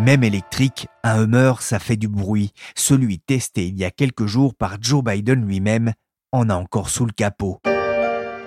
Même 0.00 0.24
électrique, 0.24 0.88
un 1.04 1.24
Hummer, 1.24 1.52
ça 1.60 1.78
fait 1.78 1.98
du 1.98 2.08
bruit. 2.08 2.54
Celui 2.74 3.18
testé 3.18 3.66
il 3.66 3.78
y 3.78 3.84
a 3.84 3.90
quelques 3.90 4.24
jours 4.24 4.54
par 4.54 4.76
Joe 4.80 5.04
Biden 5.04 5.44
lui-même 5.44 5.92
en 6.32 6.48
a 6.48 6.54
encore 6.54 6.88
sous 6.88 7.04
le 7.04 7.12
capot. 7.12 7.60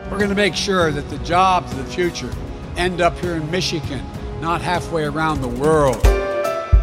We're 0.09 0.17
going 0.17 0.29
to 0.29 0.35
make 0.35 0.55
sure 0.55 0.91
that 0.91 1.03
the 1.15 1.23
jobs 1.23 1.71
of 1.71 1.77
the 1.77 1.91
future 1.91 2.31
end 2.75 3.01
up 3.01 3.13
here 3.21 3.35
in 3.35 3.51
Michigan, 3.51 4.01
not 4.41 4.61
halfway 4.61 5.03
around 5.03 5.41
the 5.41 5.59
world. 5.59 5.97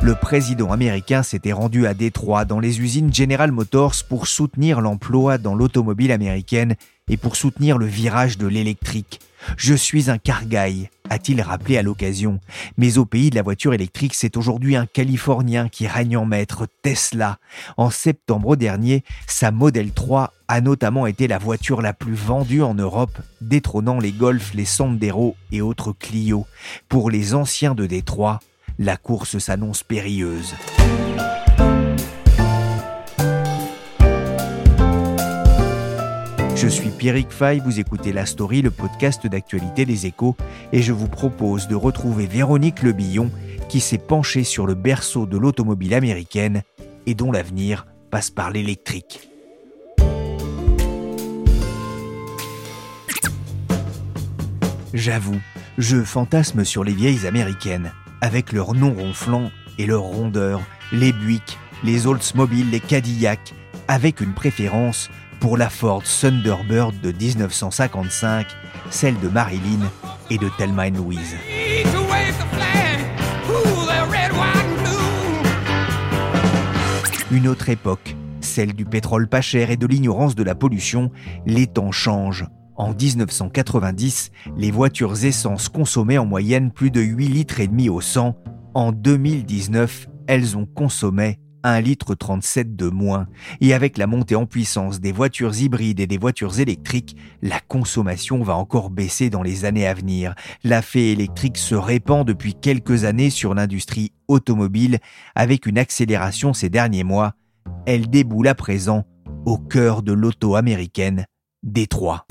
Le 0.02 0.14
président 0.14 0.70
américain 0.70 1.24
s'était 1.24 1.52
rendu 1.52 1.88
à 1.88 1.92
Détroit 1.92 2.44
dans 2.44 2.60
les 2.60 2.80
usines 2.80 3.12
General 3.12 3.50
Motors 3.50 3.96
pour 4.08 4.28
soutenir 4.28 4.80
l'emploi 4.80 5.36
dans 5.38 5.56
l'automobile 5.56 6.12
américaine 6.12 6.76
et 7.08 7.16
pour 7.16 7.34
soutenir 7.34 7.76
le 7.76 7.86
virage 7.86 8.38
de 8.38 8.46
l'électrique. 8.46 9.18
Je 9.56 9.74
suis 9.74 10.10
un 10.10 10.18
cargaille, 10.18 10.90
a-t-il 11.08 11.40
rappelé 11.42 11.78
à 11.78 11.82
l'occasion. 11.82 12.40
Mais 12.76 12.98
au 12.98 13.04
pays 13.04 13.30
de 13.30 13.36
la 13.36 13.42
voiture 13.42 13.74
électrique, 13.74 14.14
c'est 14.14 14.36
aujourd'hui 14.36 14.76
un 14.76 14.86
Californien 14.86 15.68
qui 15.68 15.86
règne 15.86 16.16
en 16.16 16.24
maître, 16.24 16.66
Tesla. 16.82 17.38
En 17.76 17.90
septembre 17.90 18.56
dernier, 18.56 19.04
sa 19.26 19.50
Model 19.50 19.92
3 19.92 20.32
a 20.48 20.60
notamment 20.60 21.06
été 21.06 21.28
la 21.28 21.38
voiture 21.38 21.82
la 21.82 21.92
plus 21.92 22.14
vendue 22.14 22.62
en 22.62 22.74
Europe, 22.74 23.18
détrônant 23.40 23.98
les 23.98 24.12
Golf, 24.12 24.52
les 24.54 24.64
Sandero 24.64 25.36
et 25.52 25.60
autres 25.60 25.92
Clio. 25.92 26.46
Pour 26.88 27.10
les 27.10 27.34
anciens 27.34 27.74
de 27.74 27.86
Détroit, 27.86 28.40
la 28.78 28.96
course 28.96 29.38
s'annonce 29.38 29.82
périlleuse. 29.82 30.54
Suis 36.70 36.90
Pierrick 36.90 37.32
Fay, 37.32 37.58
vous 37.58 37.80
écoutez 37.80 38.12
La 38.12 38.26
Story, 38.26 38.62
le 38.62 38.70
podcast 38.70 39.26
d'actualité 39.26 39.84
des 39.84 40.06
échos, 40.06 40.36
et 40.72 40.82
je 40.82 40.92
vous 40.92 41.08
propose 41.08 41.66
de 41.66 41.74
retrouver 41.74 42.26
Véronique 42.26 42.84
Lebillon, 42.84 43.30
qui 43.68 43.80
s'est 43.80 43.98
penchée 43.98 44.44
sur 44.44 44.66
le 44.66 44.74
berceau 44.74 45.26
de 45.26 45.36
l'automobile 45.36 45.94
américaine 45.94 46.62
et 47.06 47.14
dont 47.14 47.32
l'avenir 47.32 47.86
passe 48.10 48.30
par 48.30 48.50
l'électrique. 48.50 49.30
J'avoue, 54.94 55.40
je 55.76 56.04
fantasme 56.04 56.64
sur 56.64 56.84
les 56.84 56.92
vieilles 56.92 57.26
américaines, 57.26 57.92
avec 58.20 58.52
leurs 58.52 58.74
noms 58.74 58.94
ronflants 58.94 59.50
et 59.78 59.86
leurs 59.86 60.02
rondeurs, 60.02 60.62
les 60.92 61.12
Buick, 61.12 61.58
les 61.82 62.06
Oldsmobile, 62.06 62.70
les 62.70 62.80
Cadillac, 62.80 63.54
avec 63.88 64.20
une 64.20 64.34
préférence 64.34 65.10
pour 65.40 65.56
la 65.56 65.70
Ford 65.70 66.02
Thunderbird 66.02 67.00
de 67.00 67.12
1955, 67.12 68.46
celle 68.90 69.18
de 69.20 69.28
Marilyn 69.28 69.90
et 70.28 70.36
de 70.36 70.48
Thelma 70.58 70.90
Louise. 70.90 71.34
Une 77.32 77.48
autre 77.48 77.68
époque, 77.70 78.16
celle 78.40 78.74
du 78.74 78.84
pétrole 78.84 79.28
pas 79.28 79.40
cher 79.40 79.70
et 79.70 79.76
de 79.76 79.86
l'ignorance 79.86 80.34
de 80.34 80.42
la 80.42 80.54
pollution, 80.54 81.10
les 81.46 81.66
temps 81.66 81.92
changent. 81.92 82.46
En 82.76 82.92
1990, 82.92 84.30
les 84.56 84.70
voitures 84.70 85.24
essence 85.24 85.68
consommaient 85.68 86.18
en 86.18 86.26
moyenne 86.26 86.70
plus 86.70 86.90
de 86.90 87.00
8 87.00 87.28
litres 87.28 87.60
et 87.60 87.68
demi 87.68 87.88
au 87.88 88.00
100. 88.00 88.36
En 88.74 88.92
2019, 88.92 90.08
elles 90.26 90.56
ont 90.56 90.66
consommé 90.66 91.38
1 91.62 91.80
litre 91.80 92.14
37 92.14 92.76
de 92.76 92.88
moins. 92.88 93.26
Et 93.60 93.74
avec 93.74 93.98
la 93.98 94.06
montée 94.06 94.36
en 94.36 94.46
puissance 94.46 95.00
des 95.00 95.12
voitures 95.12 95.56
hybrides 95.60 96.00
et 96.00 96.06
des 96.06 96.18
voitures 96.18 96.58
électriques, 96.60 97.16
la 97.42 97.60
consommation 97.60 98.42
va 98.42 98.56
encore 98.56 98.90
baisser 98.90 99.30
dans 99.30 99.42
les 99.42 99.64
années 99.64 99.86
à 99.86 99.94
venir. 99.94 100.34
La 100.64 100.82
fée 100.82 101.12
électrique 101.12 101.58
se 101.58 101.74
répand 101.74 102.26
depuis 102.26 102.54
quelques 102.54 103.04
années 103.04 103.30
sur 103.30 103.54
l'industrie 103.54 104.12
automobile 104.28 104.98
avec 105.34 105.66
une 105.66 105.78
accélération 105.78 106.52
ces 106.52 106.68
derniers 106.68 107.04
mois. 107.04 107.32
Elle 107.86 108.08
déboule 108.08 108.48
à 108.48 108.54
présent 108.54 109.04
au 109.46 109.58
cœur 109.58 110.02
de 110.02 110.12
l'auto 110.12 110.56
américaine, 110.56 111.26
Détroit. 111.62 112.26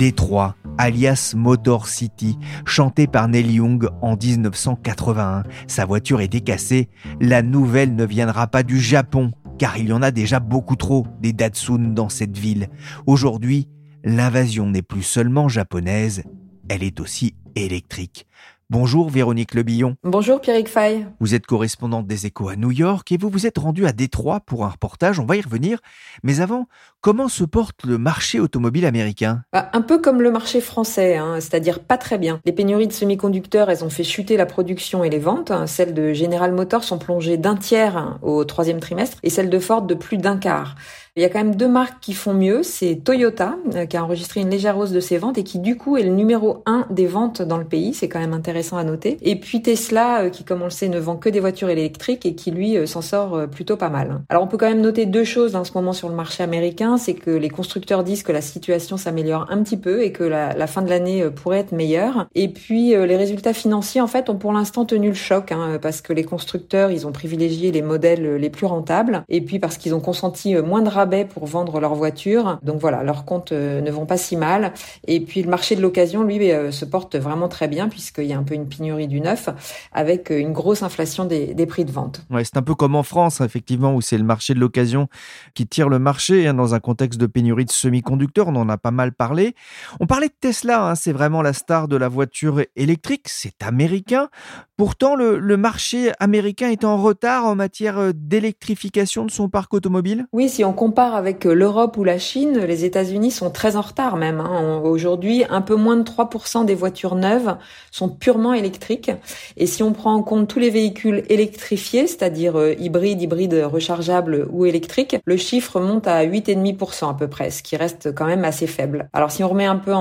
Détroit, 0.00 0.56
alias 0.78 1.34
Motor 1.36 1.86
City, 1.86 2.38
chanté 2.64 3.06
par 3.06 3.28
Neil 3.28 3.56
Young 3.56 3.86
en 4.00 4.16
1981. 4.16 5.42
Sa 5.66 5.84
voiture 5.84 6.22
est 6.22 6.28
décassée. 6.28 6.88
La 7.20 7.42
nouvelle 7.42 7.94
ne 7.94 8.06
viendra 8.06 8.46
pas 8.46 8.62
du 8.62 8.80
Japon, 8.80 9.32
car 9.58 9.76
il 9.76 9.88
y 9.88 9.92
en 9.92 10.00
a 10.00 10.10
déjà 10.10 10.40
beaucoup 10.40 10.76
trop 10.76 11.06
des 11.20 11.34
Datsun 11.34 11.92
dans 11.92 12.08
cette 12.08 12.38
ville. 12.38 12.68
Aujourd'hui, 13.06 13.68
l'invasion 14.02 14.70
n'est 14.70 14.80
plus 14.80 15.02
seulement 15.02 15.48
japonaise, 15.48 16.22
elle 16.70 16.82
est 16.82 16.98
aussi 16.98 17.34
électrique. 17.54 18.26
Bonjour 18.70 19.10
Véronique 19.10 19.54
Lebillon. 19.54 19.96
Bonjour 20.04 20.40
Pierrick 20.40 20.68
Fay. 20.68 21.04
Vous 21.18 21.34
êtes 21.34 21.44
correspondante 21.44 22.06
des 22.06 22.26
échos 22.26 22.50
à 22.50 22.54
New 22.54 22.70
York 22.70 23.10
et 23.10 23.16
vous 23.16 23.28
vous 23.28 23.48
êtes 23.48 23.58
rendu 23.58 23.84
à 23.84 23.90
Détroit 23.90 24.38
pour 24.38 24.64
un 24.64 24.68
reportage, 24.68 25.18
on 25.18 25.26
va 25.26 25.34
y 25.34 25.40
revenir. 25.40 25.80
Mais 26.22 26.40
avant, 26.40 26.68
comment 27.00 27.26
se 27.26 27.42
porte 27.42 27.84
le 27.84 27.98
marché 27.98 28.38
automobile 28.38 28.86
américain? 28.86 29.42
Bah, 29.52 29.70
Un 29.72 29.80
peu 29.80 29.98
comme 29.98 30.22
le 30.22 30.30
marché 30.30 30.60
français, 30.60 31.16
hein, 31.16 31.40
c'est-à-dire 31.40 31.80
pas 31.80 31.98
très 31.98 32.16
bien. 32.16 32.40
Les 32.44 32.52
pénuries 32.52 32.86
de 32.86 32.92
semi-conducteurs, 32.92 33.70
elles 33.70 33.84
ont 33.84 33.90
fait 33.90 34.04
chuter 34.04 34.36
la 34.36 34.46
production 34.46 35.02
et 35.02 35.10
les 35.10 35.18
ventes. 35.18 35.50
Celles 35.66 35.92
de 35.92 36.12
General 36.12 36.52
Motors 36.52 36.84
sont 36.84 36.98
plongées 36.98 37.38
d'un 37.38 37.56
tiers 37.56 38.20
au 38.22 38.44
troisième 38.44 38.78
trimestre 38.78 39.18
et 39.24 39.30
celles 39.30 39.50
de 39.50 39.58
Ford 39.58 39.82
de 39.82 39.94
plus 39.94 40.16
d'un 40.16 40.36
quart. 40.36 40.76
Il 41.16 41.22
y 41.22 41.24
a 41.24 41.28
quand 41.28 41.42
même 41.42 41.56
deux 41.56 41.68
marques 41.68 41.98
qui 42.00 42.12
font 42.12 42.34
mieux. 42.34 42.62
C'est 42.62 43.00
Toyota, 43.04 43.56
euh, 43.74 43.84
qui 43.84 43.96
a 43.96 44.04
enregistré 44.04 44.40
une 44.40 44.50
légère 44.50 44.78
hausse 44.78 44.92
de 44.92 45.00
ses 45.00 45.18
ventes 45.18 45.38
et 45.38 45.42
qui 45.42 45.58
du 45.58 45.76
coup 45.76 45.96
est 45.96 46.04
le 46.04 46.10
numéro 46.10 46.62
un 46.66 46.86
des 46.88 47.06
ventes 47.06 47.42
dans 47.42 47.58
le 47.58 47.64
pays. 47.64 47.94
C'est 47.94 48.08
quand 48.08 48.20
même 48.20 48.32
intéressant 48.32 48.76
à 48.76 48.84
noter. 48.84 49.18
Et 49.22 49.34
puis 49.34 49.60
Tesla, 49.60 50.22
euh, 50.22 50.30
qui 50.30 50.44
comme 50.44 50.62
on 50.62 50.66
le 50.66 50.70
sait 50.70 50.88
ne 50.88 51.00
vend 51.00 51.16
que 51.16 51.28
des 51.28 51.40
voitures 51.40 51.68
électriques 51.68 52.26
et 52.26 52.36
qui 52.36 52.52
lui 52.52 52.76
euh, 52.76 52.86
s'en 52.86 53.02
sort 53.02 53.48
plutôt 53.48 53.76
pas 53.76 53.88
mal. 53.88 54.20
Alors 54.28 54.44
on 54.44 54.46
peut 54.46 54.56
quand 54.56 54.68
même 54.68 54.80
noter 54.80 55.04
deux 55.04 55.24
choses 55.24 55.56
en 55.56 55.64
ce 55.64 55.72
moment 55.74 55.92
sur 55.92 56.08
le 56.08 56.14
marché 56.14 56.44
américain. 56.44 56.96
C'est 56.96 57.14
que 57.14 57.30
les 57.32 57.50
constructeurs 57.50 58.04
disent 58.04 58.22
que 58.22 58.32
la 58.32 58.40
situation 58.40 58.96
s'améliore 58.96 59.46
un 59.50 59.64
petit 59.64 59.76
peu 59.76 60.02
et 60.02 60.12
que 60.12 60.22
la, 60.22 60.66
fin 60.68 60.82
de 60.82 60.90
l'année 60.90 61.28
pourrait 61.30 61.58
être 61.58 61.72
meilleure. 61.72 62.28
Et 62.36 62.48
puis 62.48 62.90
les 62.90 63.16
résultats 63.16 63.52
financiers 63.52 64.00
en 64.00 64.06
fait 64.06 64.30
ont 64.30 64.36
pour 64.36 64.52
l'instant 64.52 64.84
tenu 64.84 65.08
le 65.08 65.14
choc 65.14 65.50
hein, 65.50 65.78
parce 65.82 66.00
que 66.00 66.12
les 66.12 66.22
constructeurs 66.22 66.92
ils 66.92 67.06
ont 67.06 67.12
privilégié 67.12 67.72
les 67.72 67.82
modèles 67.82 68.36
les 68.36 68.50
plus 68.50 68.66
rentables 68.66 69.24
et 69.28 69.40
puis 69.40 69.58
parce 69.58 69.76
qu'ils 69.76 69.94
ont 69.94 70.00
consenti 70.00 70.54
moins 70.56 70.82
de 70.82 70.88
pour 71.28 71.46
vendre 71.46 71.80
leurs 71.80 71.94
voitures. 71.94 72.58
Donc 72.62 72.80
voilà, 72.80 73.02
leurs 73.02 73.24
comptes 73.24 73.52
euh, 73.52 73.80
ne 73.80 73.90
vont 73.90 74.06
pas 74.06 74.16
si 74.16 74.36
mal. 74.36 74.72
Et 75.06 75.20
puis 75.20 75.42
le 75.42 75.48
marché 75.48 75.76
de 75.76 75.80
l'occasion, 75.80 76.22
lui, 76.22 76.50
euh, 76.50 76.70
se 76.70 76.84
porte 76.84 77.16
vraiment 77.16 77.48
très 77.48 77.68
bien 77.68 77.88
puisqu'il 77.88 78.24
y 78.24 78.32
a 78.32 78.38
un 78.38 78.42
peu 78.42 78.54
une 78.54 78.68
pénurie 78.68 79.08
du 79.08 79.20
neuf 79.20 79.48
avec 79.92 80.30
euh, 80.30 80.38
une 80.38 80.52
grosse 80.52 80.82
inflation 80.82 81.24
des, 81.24 81.66
prix 81.66 81.84
de 81.84 81.92
vente. 81.92 82.22
Ouais, 82.30 82.44
c'est 82.44 82.56
un 82.56 82.62
peu 82.62 82.74
comme 82.74 82.96
en 82.96 83.02
France, 83.02 83.40
effectivement, 83.40 83.94
où 83.94 84.00
c'est 84.00 84.18
le 84.18 84.24
marché 84.24 84.54
de 84.54 84.58
l'occasion 84.58 85.08
qui 85.54 85.66
tire 85.66 85.88
le 85.88 85.98
marché 85.98 86.46
hein, 86.46 86.54
dans 86.54 86.74
un 86.74 86.80
contexte 86.80 87.20
de 87.20 87.26
pénurie 87.26 87.64
de 87.64 87.70
semi-conducteurs. 87.70 88.48
On 88.48 88.56
en 88.56 88.68
a 88.68 88.76
pas 88.76 88.90
mal 88.90 89.12
parlé. 89.12 89.54
On 90.00 90.06
parlait 90.06 90.28
de 90.28 90.34
Tesla, 90.40 90.88
hein, 90.88 90.94
c'est 90.94 91.12
vraiment 91.12 91.42
la 91.42 91.52
star 91.52 91.86
de 91.86 91.96
la 91.96 92.08
voiture 92.08 92.62
électrique. 92.76 93.26
C'est 93.28 93.62
américain. 93.62 94.28
Pourtant, 94.76 95.14
le, 95.14 95.38
le 95.38 95.56
marché 95.56 96.12
américain 96.18 96.70
est 96.70 96.84
en 96.84 96.96
retard 96.96 97.46
en 97.46 97.54
matière 97.54 98.14
d'électrification 98.14 99.24
de 99.24 99.30
son 99.30 99.48
parc 99.48 99.74
automobile? 99.74 100.26
Oui, 100.32 100.48
si 100.48 100.64
on 100.64 100.72
compare 100.72 100.89
avec 100.98 101.44
l'Europe 101.44 101.96
ou 101.96 102.04
la 102.04 102.18
Chine, 102.18 102.58
les 102.58 102.84
États-Unis 102.84 103.30
sont 103.30 103.50
très 103.50 103.76
en 103.76 103.82
retard 103.82 104.16
même. 104.16 104.40
Hein. 104.40 104.80
Aujourd'hui, 104.82 105.44
un 105.48 105.60
peu 105.60 105.74
moins 105.74 105.96
de 105.96 106.02
3% 106.02 106.64
des 106.64 106.74
voitures 106.74 107.16
neuves 107.16 107.56
sont 107.90 108.08
purement 108.08 108.30
purement 108.30 108.54
électrique. 108.54 109.10
Et 109.56 109.66
si 109.66 109.82
on 109.82 109.92
prend 109.92 110.14
en 110.14 110.22
compte 110.22 110.46
tous 110.46 110.60
les 110.60 110.70
véhicules 110.70 111.24
électrifiés, 111.28 112.06
c'est-à-dire 112.06 112.56
euh, 112.56 112.74
hybrides, 112.78 113.20
hybrides 113.20 113.64
rechargeables 113.64 114.46
ou 114.52 114.66
électriques, 114.66 115.16
le 115.24 115.36
chiffre 115.36 115.80
monte 115.80 116.06
à 116.06 116.24
8,5% 116.24 117.10
à 117.10 117.14
peu 117.14 117.26
près, 117.26 117.50
ce 117.50 117.64
qui 117.64 117.76
reste 117.76 118.14
quand 118.14 118.26
même 118.26 118.44
assez 118.44 118.68
faible. 118.68 119.08
Alors 119.12 119.32
si 119.32 119.42
on 119.42 119.48
remet 119.48 119.66
un 119.66 119.78
peu 119.78 119.92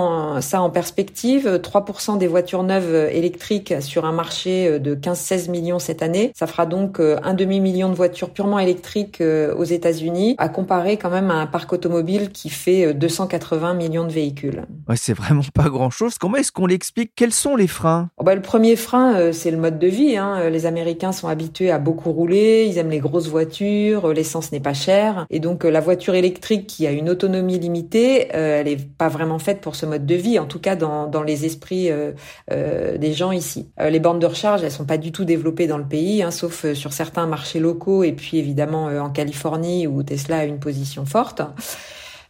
ça 0.42 0.62
en 0.62 0.70
perspective, 0.70 1.48
3% 1.48 2.20
des 2.20 2.28
voitures 2.28 2.62
neuves 2.62 3.10
électriques 3.12 3.74
sur 3.82 4.06
un 4.06 4.12
marché 4.12 4.80
de 4.80 4.94
15-16 4.94 5.50
millions 5.50 5.80
cette 5.80 6.04
année, 6.04 6.32
ça 6.36 6.46
fera 6.46 6.68
donc 6.68 7.00
un 7.00 7.34
demi-million 7.34 7.90
de 7.90 7.96
voitures 7.96 8.30
purement 8.30 8.60
électriques 8.60 9.22
aux 9.22 9.64
États-Unis, 9.64 10.36
à 10.38 10.50
comparer 10.50 10.79
quand 11.00 11.10
même 11.10 11.32
à 11.32 11.36
un 11.36 11.48
parc 11.48 11.74
automobile 11.74 12.30
qui 12.32 12.50
fait 12.50 12.94
280 12.94 13.74
millions 13.74 14.06
de 14.06 14.12
véhicules. 14.12 14.64
Ouais, 14.88 14.96
c'est 14.96 15.14
vraiment 15.14 15.44
pas 15.54 15.70
grand-chose. 15.70 16.18
Comment 16.18 16.38
est-ce 16.38 16.52
qu'on 16.52 16.66
l'explique? 16.66 17.12
Quels 17.16 17.34
sont 17.34 17.56
les 17.56 17.68
freins? 17.68 18.10
Oh 18.18 18.24
bah, 18.24 18.36
Le 18.36 18.42
premier 18.42 18.76
frein, 18.76 19.16
euh, 19.16 19.32
c'est 19.32 19.52
le 19.52 19.58
mode 19.58 19.80
de 19.80 19.88
vie. 19.88 20.18
Hein. 20.18 20.50
Les 20.50 20.66
Américains 20.66 21.12
sont 21.12 21.28
habitués 21.28 21.72
à 21.72 21.80
beaucoup 21.80 22.12
rouler, 22.12 22.66
ils 22.68 22.78
aiment 22.78 22.90
les 22.90 23.00
grosses 23.00 23.28
voitures, 23.28 24.06
euh, 24.06 24.14
l'essence 24.14 24.52
n'est 24.52 24.60
pas 24.60 24.74
chère. 24.74 25.26
Et 25.30 25.40
donc 25.40 25.66
euh, 25.66 25.72
la 25.72 25.82
voiture 25.82 26.16
électrique 26.16 26.68
qui 26.68 26.88
a 26.88 26.92
une 26.92 27.10
autonomie 27.10 27.60
limitée, 27.60 28.28
elle 28.32 28.66
n'est 28.66 28.78
pas 28.78 29.10
vraiment 29.10 29.40
faite 29.40 29.62
pour 29.62 29.76
ce 29.76 29.86
mode 29.86 30.06
de 30.06 30.16
vie, 30.16 30.40
en 30.40 30.46
tout 30.46 30.60
cas 30.60 30.76
dans, 30.76 31.08
dans 31.08 31.24
les 31.24 31.46
esprits 31.46 31.90
euh, 31.92 32.98
des 32.98 33.14
gens 33.14 33.32
ici. 33.32 33.70
les 33.80 34.00
bornes 34.00 34.20
de 34.20 34.26
recharge, 34.26 34.64
elles 34.64 34.72
sont 34.72 34.86
pas 34.86 34.98
du 34.98 35.12
tout 35.12 35.26
développées 35.26 35.68
dans 35.68 35.78
le 35.78 35.86
pays, 35.86 36.24
hein, 36.24 36.32
sauf 36.32 36.72
sur 36.74 36.94
certains 36.94 37.26
marchés 37.26 37.60
locaux 37.60 38.04
et 38.04 38.12
puis 38.12 38.38
évidemment 38.38 38.86
en 38.86 39.10
Californie 39.10 39.88
où 39.88 40.04
Tesla 40.04 40.40
a 40.40 40.46
une 40.46 40.60
position 40.60 40.69
forte. 41.08 41.48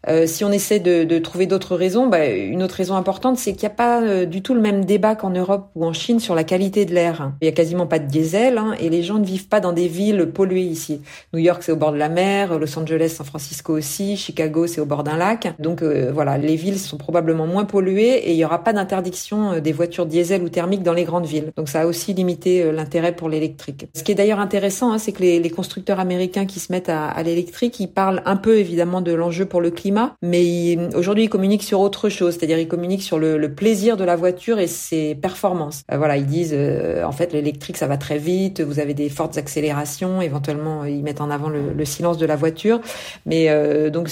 Euh, 0.08 0.28
si 0.28 0.46
on 0.46 0.52
essaie 0.52 0.80
de, 0.80 1.04
de 1.04 1.20
trouver 1.20 1.46
d'autres 1.46 1.76
raisons, 1.76 2.08
bah, 2.08 2.26
une 2.26 2.64
autre 2.64 2.76
raison 2.76 2.96
importante, 2.96 3.38
c'est 3.38 3.52
qu'il 3.52 3.68
n'y 3.68 3.74
a 3.74 3.76
pas 3.76 4.02
euh, 4.02 4.26
du 4.26 4.42
tout 4.42 4.54
le 4.54 4.62
même 4.62 4.86
débat 4.86 5.16
qu'en 5.16 5.30
Europe 5.30 5.70
ou 5.76 5.86
en 5.86 5.92
Chine 5.92 6.22
sur 6.22 6.36
la 6.36 6.46
qualité 6.46 6.86
de 6.86 6.94
l'air. 6.94 7.34
Il 7.42 7.46
y 7.46 7.48
a 7.50 7.52
quasiment 7.52 7.86
pas 7.86 8.00
de 8.00 8.08
diesel 8.08 8.58
hein, 8.58 8.76
et 8.80 8.90
les 8.90 9.04
gens 9.04 9.20
ne 9.20 9.26
vivent 9.26 9.50
pas 9.50 9.60
dans 9.60 9.74
des 9.74 9.88
villes 9.90 10.28
polluées 10.34 10.62
ici. 10.62 11.02
New 11.34 11.40
York, 11.40 11.64
c'est 11.64 11.74
au 11.74 11.76
bord 11.76 11.92
de 11.92 11.98
la 11.98 12.08
mer, 12.08 12.58
Los 12.58 12.80
Angeles, 12.80 13.10
San 13.10 13.26
Francisco 13.26 13.74
aussi, 13.74 14.16
Chicago, 14.16 14.68
c'est 14.68 14.80
au 14.80 14.86
bord 14.86 15.04
d'un 15.04 15.18
lac. 15.18 15.54
Donc 15.60 15.82
euh, 15.82 16.12
voilà, 16.14 16.38
les 16.38 16.56
villes 16.56 16.80
sont 16.80 16.98
probablement 16.98 17.46
moins 17.46 17.66
polluées 17.66 18.20
et 18.20 18.32
il 18.32 18.38
n'y 18.38 18.46
aura 18.46 18.64
pas 18.64 18.72
d'interdiction 18.72 19.60
des 19.60 19.74
voitures 19.74 20.06
diesel 20.06 20.44
ou 20.44 20.50
thermiques 20.50 20.84
dans 20.84 20.94
les 20.94 21.04
grandes 21.04 21.26
villes. 21.26 21.52
Donc 21.58 21.68
ça 21.68 21.82
a 21.82 21.86
aussi 21.86 22.14
limité 22.14 22.72
l'intérêt 22.72 23.14
pour 23.14 23.28
l'électrique. 23.28 23.88
Ce 23.94 24.04
qui 24.04 24.14
est 24.14 24.16
d'ailleurs 24.16 24.40
intéressant, 24.40 24.94
hein, 24.94 24.98
c'est 24.98 25.12
que 25.12 25.22
les, 25.22 25.40
les, 25.40 25.50
constructeurs 25.50 26.00
américains 26.00 26.46
qui 26.46 26.60
se 26.60 26.72
mettent 26.72 26.90
à, 26.90 27.08
à 27.08 27.22
l'électrique, 27.24 27.80
ils 27.80 27.92
parlent 27.92 28.22
un 28.26 28.38
peu 28.38 28.58
évidemment 28.58 29.02
de 29.02 29.12
l'enjeu 29.12 29.46
pour 29.46 29.60
le 29.60 29.72
climat 29.72 29.89
mais 30.22 30.78
aujourd'hui 30.96 31.26
ils 31.26 31.30
communiquent 31.30 31.64
sur 31.64 31.80
autre 31.80 32.10
chose, 32.10 32.36
c'est-à-dire 32.36 32.60
ils 32.60 32.68
communiquent 32.68 33.02
sur 33.02 33.20
le, 33.20 33.50
plaisir 33.50 33.98
de 33.98 34.04
la 34.04 34.16
voiture 34.16 34.60
et 34.60 34.68
ses 34.68 35.16
performances. 35.16 35.84
Euh, 35.92 35.98
voilà, 35.98 36.18
ils 36.18 36.26
disent 36.26 36.54
euh, 36.54 37.04
en 37.04 37.12
fait 37.12 37.34
l'électrique 37.34 37.78
ça 37.78 37.88
va 37.88 37.98
très 37.98 38.18
vite, 38.18 38.62
vous 38.62 38.80
avez 38.80 38.94
des 38.94 39.10
fortes 39.10 39.38
accélérations, 39.38 40.22
éventuellement 40.22 40.86
ils 40.86 41.04
mettent 41.04 41.22
en 41.22 41.30
avant 41.30 41.50
le, 41.50 41.86
silence 41.86 42.18
de 42.18 42.26
la 42.26 42.36
voiture, 42.36 42.80
mais 43.26 43.48
euh, 43.50 43.90
donc 43.90 44.10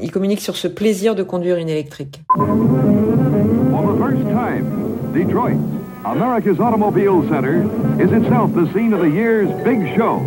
ils 0.00 0.10
communiquent 0.10 0.40
sur 0.40 0.56
ce 0.56 0.66
plaisir 0.66 1.14
de 1.14 1.22
conduire 1.22 1.56
une 1.56 1.68
électrique. 1.68 2.20
Detroit, 5.12 5.58
America's 6.04 6.60
Automobile 6.60 7.28
Center, 7.28 7.62
is 7.98 8.12
itself 8.12 8.54
the 8.54 8.72
scene 8.72 8.92
of 8.92 9.00
the 9.00 9.10
year's 9.10 9.50
big 9.64 9.96
show. 9.96 10.24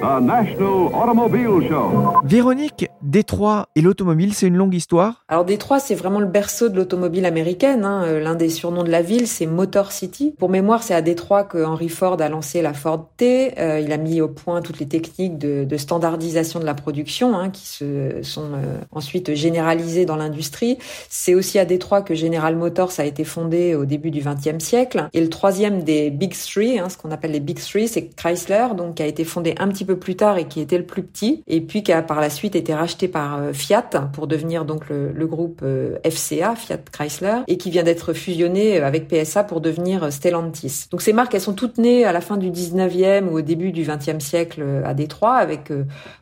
National 0.00 0.90
Automobile 0.92 1.68
Show. 1.68 2.20
Véronique, 2.24 2.88
Détroit 3.02 3.68
et 3.74 3.80
l'automobile, 3.80 4.34
c'est 4.34 4.46
une 4.46 4.56
longue 4.56 4.74
histoire? 4.74 5.24
Alors 5.28 5.44
Détroit, 5.44 5.78
c'est 5.78 5.94
vraiment 5.94 6.20
le 6.20 6.26
berceau 6.26 6.68
de 6.68 6.76
l'automobile 6.76 7.26
américaine. 7.26 7.84
Hein. 7.84 8.04
Euh, 8.04 8.20
l'un 8.20 8.34
des 8.34 8.48
surnoms 8.48 8.82
de 8.82 8.90
la 8.90 9.02
ville, 9.02 9.26
c'est 9.26 9.46
Motor 9.46 9.92
City. 9.92 10.34
Pour 10.38 10.48
mémoire, 10.48 10.82
c'est 10.82 10.94
à 10.94 11.02
Détroit 11.02 11.44
que 11.44 11.64
Henry 11.64 11.88
Ford 11.88 12.20
a 12.20 12.28
lancé 12.28 12.62
la 12.62 12.74
Ford 12.74 13.08
T. 13.16 13.58
Euh, 13.58 13.80
il 13.80 13.92
a 13.92 13.96
mis 13.96 14.20
au 14.20 14.28
point 14.28 14.60
toutes 14.60 14.78
les 14.78 14.88
techniques 14.88 15.38
de, 15.38 15.64
de 15.64 15.76
standardisation 15.76 16.60
de 16.60 16.66
la 16.66 16.74
production 16.74 17.36
hein, 17.36 17.50
qui 17.50 17.66
se 17.66 18.22
sont 18.22 18.52
euh, 18.54 18.78
ensuite 18.92 19.34
généralisées 19.34 20.04
dans 20.04 20.16
l'industrie. 20.16 20.78
C'est 21.08 21.34
aussi 21.34 21.58
à 21.58 21.64
Détroit 21.64 22.02
que 22.02 22.14
General 22.14 22.54
Motors 22.56 22.92
a 22.98 23.04
été 23.04 23.24
fondé 23.24 23.74
au 23.74 23.84
début 23.84 24.10
du 24.10 24.20
XXe 24.20 24.62
siècle. 24.62 25.08
Et 25.12 25.20
le 25.20 25.30
troisième 25.30 25.82
des 25.82 26.10
Big 26.10 26.34
Three, 26.34 26.78
hein, 26.78 26.88
ce 26.88 26.98
qu'on 26.98 27.10
appelle 27.10 27.32
les 27.32 27.40
Big 27.40 27.58
Three, 27.58 27.88
c'est 27.88 28.08
Chrysler, 28.14 28.68
donc 28.76 28.96
qui 28.96 29.02
a 29.02 29.06
été 29.06 29.24
fondé 29.24 29.54
un 29.58 29.68
petit 29.68 29.84
peu 29.84 29.93
plus 29.96 30.16
tard 30.16 30.38
et 30.38 30.46
qui 30.46 30.60
était 30.60 30.78
le 30.78 30.86
plus 30.86 31.02
petit, 31.02 31.42
et 31.46 31.60
puis 31.60 31.82
qui 31.82 31.92
a 31.92 32.02
par 32.02 32.20
la 32.20 32.30
suite 32.30 32.56
été 32.56 32.74
racheté 32.74 33.08
par 33.08 33.38
euh, 33.38 33.52
Fiat 33.52 33.82
pour 34.12 34.26
devenir 34.26 34.64
donc 34.64 34.88
le, 34.88 35.26
groupe 35.26 35.60
euh, 35.62 35.96
FCA, 36.04 36.54
Fiat 36.54 36.78
Chrysler, 36.92 37.40
et 37.48 37.56
qui 37.56 37.70
vient 37.70 37.82
d'être 37.82 38.12
fusionné 38.12 38.80
euh, 38.80 38.86
avec 38.86 39.08
PSA 39.08 39.44
pour 39.44 39.60
devenir 39.60 40.12
Stellantis. 40.12 40.86
Donc 40.90 41.02
ces 41.02 41.12
marques, 41.12 41.34
elles 41.34 41.40
sont 41.40 41.54
toutes 41.54 41.78
nées 41.78 42.04
à 42.04 42.12
la 42.12 42.20
fin 42.20 42.36
du 42.36 42.50
19e 42.50 43.28
ou 43.28 43.38
au 43.38 43.40
début 43.40 43.72
du 43.72 43.84
20e 43.84 44.20
siècle 44.20 44.82
à 44.84 44.94
Détroit, 44.94 45.36
avec 45.36 45.72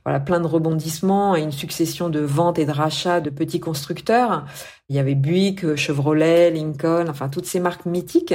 voilà 0.05 0.21
plein 0.21 0.41
de 0.41 0.47
rebondissements 0.47 1.37
et 1.37 1.43
une 1.43 1.53
succession 1.53 2.09
de 2.09 2.21
ventes 2.21 2.59
et 2.59 2.67
de 2.67 2.71
rachats 2.71 3.21
de 3.21 3.31
petits 3.31 3.61
constructeurs. 3.61 4.45
Il 4.93 4.97
y 4.97 4.99
avait 4.99 5.15
Buick, 5.15 5.75
Chevrolet, 5.75 6.51
Lincoln, 6.51 7.07
enfin 7.09 7.31
toutes 7.31 7.47
ces 7.47 7.61
marques 7.61 7.87
mythiques. 7.87 8.35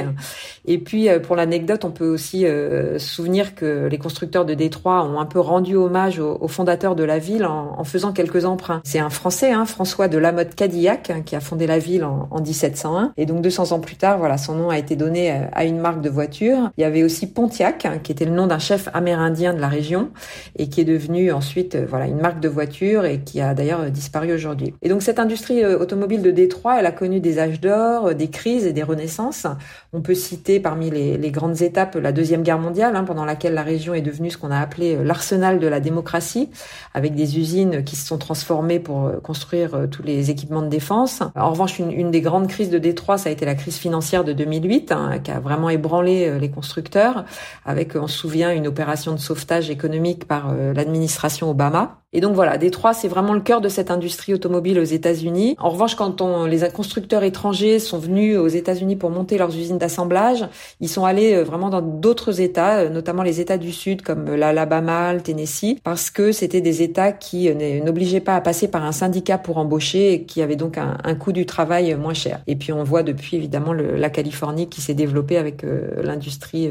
Et 0.66 0.78
puis 0.78 1.08
euh, 1.08 1.20
pour 1.20 1.36
l'anecdote, 1.36 1.84
on 1.84 1.92
peut 1.92 2.08
aussi 2.08 2.46
euh, 2.46 2.98
se 2.98 3.14
souvenir 3.14 3.54
que 3.54 3.86
les 3.86 3.96
constructeurs 3.96 4.44
de 4.44 4.54
Détroit 4.54 5.04
ont 5.04 5.20
un 5.20 5.24
peu 5.24 5.38
rendu 5.38 5.76
hommage 5.76 6.18
aux, 6.18 6.48
fondateurs 6.48 6.96
de 6.96 7.04
la 7.04 7.20
ville 7.20 7.44
en, 7.44 7.84
faisant 7.84 8.12
quelques 8.12 8.44
emprunts. 8.44 8.80
C'est 8.82 8.98
un 8.98 9.08
Français, 9.08 9.52
hein, 9.52 9.66
François 9.66 10.08
de 10.08 10.18
Lamotte 10.18 10.56
Cadillac, 10.56 11.10
hein, 11.10 11.22
qui 11.24 11.36
a 11.36 11.40
fondé 11.40 11.68
la 11.68 11.78
ville 11.78 12.02
en, 12.02 12.26
en, 12.32 12.40
1701. 12.40 13.12
Et 13.16 13.24
donc 13.24 13.40
200 13.40 13.70
ans 13.70 13.78
plus 13.78 13.94
tard, 13.94 14.18
voilà, 14.18 14.36
son 14.36 14.56
nom 14.56 14.68
a 14.68 14.78
été 14.78 14.96
donné 14.96 15.30
euh, 15.30 15.44
à 15.52 15.64
une 15.64 15.78
marque 15.78 16.00
de 16.00 16.10
voiture. 16.10 16.70
Il 16.76 16.80
y 16.80 16.84
avait 16.84 17.04
aussi 17.04 17.28
Pontiac, 17.28 17.86
hein, 17.86 17.98
qui 18.02 18.10
était 18.10 18.24
le 18.24 18.32
nom 18.32 18.48
d'un 18.48 18.58
chef 18.58 18.88
amérindien 18.94 19.54
de 19.54 19.60
la 19.60 19.68
région 19.68 20.08
et 20.56 20.68
qui 20.68 20.80
est 20.80 20.84
devenu 20.84 21.30
ensuite 21.30 21.76
voilà 21.76 22.08
une 22.08 22.20
marque 22.20 22.40
de 22.40 22.48
voiture 22.48 23.04
et 23.04 23.20
qui 23.20 23.40
a 23.40 23.54
d'ailleurs 23.54 23.92
disparu 23.92 24.32
aujourd'hui. 24.32 24.74
Et 24.82 24.88
donc 24.88 25.02
cette 25.02 25.20
industrie 25.20 25.64
automobile 25.64 26.20
de 26.20 26.32
Détroit 26.32 26.47
elle 26.78 26.86
a 26.86 26.92
connu 26.92 27.20
des 27.20 27.38
âges 27.38 27.60
d'or, 27.60 28.08
euh, 28.08 28.14
des 28.14 28.28
crises 28.28 28.66
et 28.66 28.72
des 28.72 28.82
renaissances. 28.82 29.46
On 29.92 30.00
peut 30.00 30.14
citer 30.14 30.60
parmi 30.60 30.90
les, 30.90 31.30
grandes 31.30 31.62
étapes 31.62 31.96
la 31.96 32.12
Deuxième 32.12 32.42
Guerre 32.42 32.58
mondiale, 32.58 32.96
hein, 32.96 33.04
pendant 33.04 33.24
laquelle 33.24 33.54
la 33.54 33.62
région 33.62 33.94
est 33.94 34.00
devenue 34.00 34.30
ce 34.30 34.38
qu'on 34.38 34.50
a 34.50 34.58
appelé 34.58 34.96
euh, 34.96 35.04
l'arsenal 35.04 35.58
de 35.58 35.66
la 35.66 35.80
démocratie, 35.80 36.50
avec 36.94 37.14
des 37.14 37.38
usines 37.38 37.84
qui 37.84 37.96
se 37.96 38.06
sont 38.06 38.18
transformées 38.18 38.80
pour 38.80 39.06
euh, 39.06 39.20
construire 39.20 39.88
tous 39.90 40.02
les 40.02 40.30
équipements 40.30 40.62
de 40.62 40.68
défense. 40.68 41.22
En 41.34 41.50
revanche, 41.50 41.78
une, 41.78 42.10
des 42.10 42.20
grandes 42.20 42.48
crises 42.48 42.70
de 42.70 42.78
Détroit, 42.78 43.18
ça 43.18 43.28
a 43.28 43.32
été 43.32 43.44
la 43.44 43.54
crise 43.54 43.76
financière 43.76 44.24
de 44.24 44.32
2008, 44.32 44.92
hein, 44.92 45.18
qui 45.22 45.30
a 45.30 45.40
vraiment 45.40 45.70
ébranlé 45.70 46.38
les 46.38 46.50
constructeurs, 46.50 47.24
avec, 47.64 47.96
on 47.96 48.06
se 48.06 48.16
souvient, 48.16 48.52
une 48.52 48.66
opération 48.66 49.12
de 49.12 49.18
sauvetage 49.18 49.70
économique 49.70 50.26
par 50.26 50.54
l'administration 50.54 51.50
Obama. 51.50 51.98
Et 52.14 52.22
donc 52.22 52.34
voilà, 52.34 52.56
Détroit, 52.56 52.94
c'est 52.94 53.06
vraiment 53.06 53.34
le 53.34 53.40
cœur 53.40 53.60
de 53.60 53.68
cette 53.68 53.90
industrie 53.90 54.32
automobile 54.32 54.78
aux 54.78 54.84
États-Unis. 54.84 55.56
En 55.58 55.68
revanche, 55.68 55.94
quand 55.94 56.46
les 56.46 56.66
constructeurs 56.70 57.22
étrangers 57.22 57.78
sont 57.78 57.98
venus 57.98 58.38
aux 58.38 58.48
États-Unis 58.48 58.96
pour 58.96 59.10
monter 59.10 59.36
leurs 59.36 59.54
usines 59.54 59.76
d'assemblage, 59.76 60.48
ils 60.80 60.88
sont 60.88 61.04
allés 61.04 61.34
euh, 61.34 61.44
vraiment 61.44 61.68
dans 61.68 61.82
d'autres 61.82 62.40
États, 62.40 62.78
euh, 62.78 62.88
notamment 62.88 63.22
les 63.22 63.42
États 63.42 63.58
du 63.58 63.72
Sud 63.72 64.00
comme 64.00 64.34
l'Alabama, 64.34 65.12
le 65.12 65.20
Tennessee, 65.20 65.76
parce 65.84 66.08
que 66.08 66.32
c'était 66.32 66.62
des 66.62 66.80
États 66.80 67.12
qui 67.12 67.50
euh, 67.50 67.84
n'obligeaient 67.84 68.20
pas 68.20 68.36
à 68.36 68.40
passer 68.40 68.68
par 68.68 68.86
un 68.86 68.92
syndicat 68.92 69.36
pour 69.36 69.58
embaucher 69.58 70.14
et 70.14 70.22
qui 70.24 70.40
avaient 70.40 70.56
donc 70.56 70.78
un, 70.78 71.14
coût 71.14 71.32
du 71.32 71.44
travail 71.44 71.94
moins 71.94 72.14
cher. 72.14 72.40
Et 72.46 72.56
puis 72.56 72.72
on 72.72 72.84
voit 72.84 73.02
depuis 73.02 73.36
évidemment 73.36 73.74
la 73.74 74.08
Californie 74.08 74.68
qui 74.68 74.80
s'est 74.80 74.94
développée 74.94 75.36
avec 75.36 75.64
l'industrie 76.02 76.70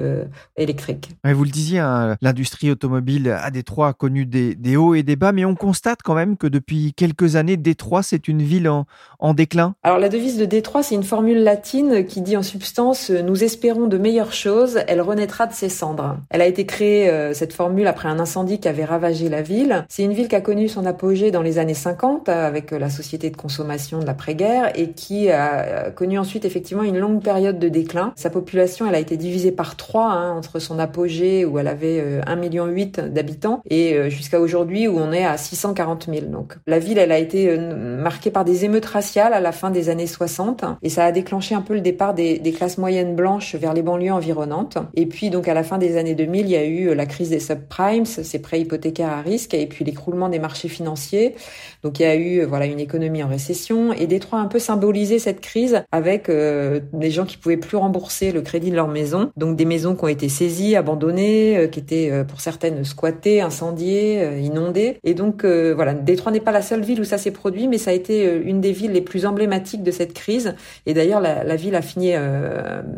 électrique. 0.56 1.10
vous 1.24 1.44
le 1.44 1.50
disiez, 1.50 1.80
hein, 1.80 2.16
l'industrie 2.22 2.72
automobile 2.72 3.30
à 3.30 3.52
Détroit 3.52 3.90
a 3.90 3.94
connu 3.94 4.26
des 4.26 4.78
hauts 4.78 4.96
et 4.96 5.04
des 5.04 5.16
bas 5.16 5.27
mais 5.32 5.46
on 5.46 5.56
constate 5.56 6.00
quand 6.04 6.16
même 6.16 6.38
que 6.38 6.48
depuis 6.48 6.94
quelques 6.94 7.36
années, 7.36 7.58
Détroit, 7.58 8.04
c'est 8.04 8.28
une 8.28 8.42
ville 8.42 8.70
en, 8.70 9.34
déclin. 9.34 9.76
Alors 9.84 10.00
la 10.00 10.10
devise 10.10 10.38
de 10.38 10.46
Détroit, 10.46 10.84
c'est 10.84 10.96
une 10.96 11.04
formule 11.04 11.44
latine 11.44 12.06
qui 12.06 12.22
dit 12.22 12.38
en 12.38 12.44
substance 12.44 13.10
euh, 13.10 13.22
Nous 13.22 13.44
espérons 13.44 13.88
de 13.88 13.98
meilleures 13.98 14.34
choses, 14.34 14.80
elle 14.88 15.02
renaîtra 15.02 15.48
de 15.48 15.54
ses 15.54 15.70
cendres. 15.70 16.18
Elle 16.30 16.42
a 16.42 16.48
été 16.48 16.66
créée, 16.66 17.10
euh, 17.10 17.34
cette 17.34 17.54
formule, 17.54 17.88
après 17.88 18.10
un 18.10 18.20
incendie 18.20 18.60
qui 18.60 18.68
avait 18.68 18.86
ravagé 18.86 19.30
la 19.30 19.42
ville. 19.42 19.86
C'est 19.90 20.04
une 20.04 20.14
ville 20.14 20.28
qui 20.28 20.36
a 20.36 20.42
connu 20.42 20.68
son 20.68 20.86
apogée 20.86 21.32
dans 21.32 21.42
les 21.42 21.60
années 21.60 21.74
50 21.74 22.30
avec 22.30 22.72
la 22.72 22.90
société 22.90 23.30
de 23.30 23.38
consommation 23.38 24.00
de 24.00 24.06
l'après-guerre 24.06 24.72
et 24.76 24.92
qui 24.92 25.30
a 25.30 25.92
connu 25.92 26.18
ensuite 26.18 26.46
effectivement 26.46 26.84
une 26.84 26.98
longue 26.98 27.22
période 27.22 27.60
de 27.60 27.70
déclin. 27.70 28.14
Sa 28.16 28.30
population, 28.30 28.88
elle 28.88 28.96
a 28.96 29.00
été 29.00 29.18
divisée 29.18 29.52
par 29.52 29.76
trois 29.76 30.12
hein, 30.12 30.32
entre 30.32 30.60
son 30.60 30.80
apogée 30.80 31.46
où 31.46 31.60
elle 31.60 31.68
avait 31.68 32.22
1,8 32.22 32.30
euh, 32.30 32.36
million 32.36 32.68
d'habitants 33.10 33.62
et 33.70 34.10
jusqu'à 34.10 34.40
aujourd'hui 34.40 34.88
où 34.88 34.98
on 34.98 35.12
est 35.12 35.17
à 35.26 35.38
640 35.38 36.08
000. 36.12 36.28
Donc 36.28 36.56
la 36.68 36.80
ville, 36.80 36.98
elle 36.98 37.12
a 37.12 37.18
été 37.18 37.58
marquée 37.58 38.32
par 38.32 38.46
des 38.46 38.66
émeutes 38.66 38.86
raciales 38.86 39.34
à 39.34 39.40
la 39.40 39.52
fin 39.52 39.72
des 39.72 39.90
années 39.90 40.08
60 40.08 40.64
et 40.82 40.90
ça 40.90 41.06
a 41.06 41.12
déclenché 41.12 41.56
un 41.56 41.62
peu 41.62 41.74
le 41.74 41.82
départ 41.82 42.14
des, 42.14 42.40
classes 42.58 42.78
moyennes 42.78 43.16
blanches 43.16 43.56
vers 43.56 43.74
les 43.74 43.82
banlieues 43.82 44.12
environnantes. 44.12 44.78
Et 44.96 45.06
puis 45.06 45.30
donc 45.30 45.48
à 45.48 45.54
la 45.54 45.64
fin 45.64 45.78
des 45.78 45.98
années 45.98 46.16
2000, 46.16 46.46
il 46.46 46.52
y 46.52 46.56
a 46.56 46.66
eu 46.66 46.96
la 46.96 47.06
crise 47.06 47.30
des 47.30 47.40
subprimes, 47.40 48.06
ces 48.06 48.40
prêts 48.40 48.62
hypothécaires 48.62 49.12
à 49.12 49.22
risque, 49.22 49.54
et 49.54 49.68
puis 49.68 49.86
l'écroulement 49.86 50.30
des 50.30 50.40
marchés 50.40 50.70
financiers. 50.70 51.36
Donc 51.84 52.00
il 52.00 52.04
y 52.04 52.06
a 52.06 52.16
eu 52.16 52.44
voilà 52.44 52.66
une 52.66 52.80
économie 52.80 53.24
en 53.24 53.28
récession 53.28 53.94
et 53.94 54.08
Détroit 54.08 54.40
a 54.40 54.42
un 54.42 54.48
peu 54.48 54.60
symbolisé 54.60 55.20
cette 55.20 55.42
crise 55.42 55.84
avec 55.92 56.30
euh, 56.30 56.80
des 56.94 57.12
gens 57.12 57.26
qui 57.26 57.38
pouvaient 57.38 57.58
plus 57.58 57.78
rembourser 57.78 58.32
le 58.32 58.42
crédit 58.42 58.72
de 58.72 58.76
leur 58.76 58.88
maison, 58.88 59.32
donc 59.38 59.56
des 59.56 59.66
maisons 59.66 59.96
qui 59.96 60.04
ont 60.04 60.08
été 60.08 60.30
saisies, 60.30 60.76
abandonnées, 60.76 61.58
euh, 61.58 61.68
qui 61.68 61.80
étaient 61.80 62.10
euh, 62.12 62.24
pour 62.24 62.42
certaines 62.42 62.84
squattées, 62.84 63.42
incendiées, 63.42 64.40
inondées. 64.42 65.00
Et 65.10 65.14
donc 65.14 65.46
voilà, 65.46 65.94
Détroit 65.94 66.34
n'est 66.34 66.42
pas 66.42 66.52
la 66.52 66.62
seule 66.62 66.82
ville 66.82 67.00
où 67.00 67.06
ça 67.06 67.18
s'est 67.18 67.32
produit, 67.32 67.70
mais 67.70 67.78
ça 67.78 67.92
a 67.92 67.94
été 67.94 68.26
une 68.26 68.60
des 68.60 68.74
villes 68.74 68.92
les 68.92 69.02
plus 69.02 69.26
emblématiques 69.26 69.82
de 69.82 69.92
cette 69.92 70.14
crise. 70.14 70.54
Et 70.86 70.94
d'ailleurs 70.94 71.22
la, 71.22 71.56
ville 71.56 71.76
a 71.76 71.82
fini 71.82 72.10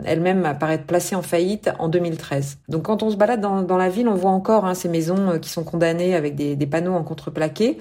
elle-même 0.05 0.55
par 0.59 0.71
être 0.71 0.85
placée 0.85 1.15
en 1.15 1.21
faillite 1.21 1.69
en 1.77 1.87
2013. 1.87 2.57
Donc 2.67 2.83
quand 2.83 3.03
on 3.03 3.11
se 3.11 3.15
balade 3.15 3.41
dans, 3.41 3.77
la 3.77 3.89
ville, 3.89 4.07
on 4.07 4.15
voit 4.15 4.31
encore 4.31 4.65
hein, 4.65 4.73
ces 4.73 4.89
maisons 4.89 5.37
qui 5.39 5.51
sont 5.51 5.63
condamnées 5.63 6.15
avec 6.15 6.33
des 6.33 6.65
panneaux 6.65 6.93
en 6.93 7.03
contreplaqué. 7.03 7.77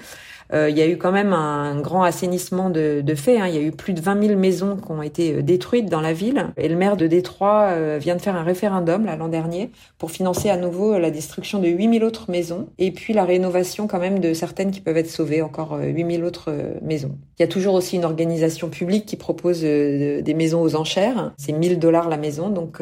Euh, 0.53 0.69
il 0.69 0.77
y 0.77 0.81
a 0.81 0.87
eu 0.87 0.97
quand 0.97 1.11
même 1.11 1.33
un 1.33 1.79
grand 1.79 2.03
assainissement 2.03 2.69
de, 2.69 3.01
de 3.01 3.15
fait. 3.15 3.39
Hein. 3.39 3.47
Il 3.47 3.55
y 3.55 3.57
a 3.57 3.61
eu 3.61 3.71
plus 3.71 3.93
de 3.93 4.01
20 4.01 4.27
000 4.27 4.39
maisons 4.39 4.77
qui 4.77 4.91
ont 4.91 5.01
été 5.01 5.33
euh, 5.33 5.41
détruites 5.41 5.89
dans 5.89 6.01
la 6.01 6.13
ville. 6.13 6.47
Et 6.57 6.67
le 6.67 6.75
maire 6.75 6.97
de 6.97 7.07
Détroit 7.07 7.69
euh, 7.71 7.97
vient 7.99 8.15
de 8.15 8.21
faire 8.21 8.35
un 8.35 8.43
référendum 8.43 9.05
l'an 9.05 9.27
dernier 9.27 9.69
pour 9.97 10.11
financer 10.11 10.49
à 10.49 10.57
nouveau 10.57 10.97
la 10.97 11.11
destruction 11.11 11.59
de 11.59 11.67
8 11.67 11.99
000 11.99 12.05
autres 12.05 12.31
maisons 12.31 12.67
et 12.77 12.91
puis 12.91 13.13
la 13.13 13.25
rénovation 13.25 13.87
quand 13.87 13.99
même 13.99 14.19
de 14.19 14.33
certaines 14.33 14.71
qui 14.71 14.81
peuvent 14.81 14.97
être 14.97 15.09
sauvées, 15.09 15.41
encore 15.41 15.77
8 15.79 16.15
000 16.15 16.23
autres 16.23 16.53
maisons. 16.81 17.17
Il 17.37 17.43
y 17.43 17.45
a 17.45 17.47
toujours 17.47 17.73
aussi 17.73 17.95
une 17.95 18.05
organisation 18.05 18.69
publique 18.69 19.05
qui 19.05 19.15
propose 19.15 19.61
des 19.61 20.33
maisons 20.35 20.61
aux 20.61 20.75
enchères. 20.75 21.33
C'est 21.37 21.51
1000 21.51 21.79
dollars 21.79 22.09
la 22.09 22.17
maison, 22.17 22.49
donc 22.49 22.81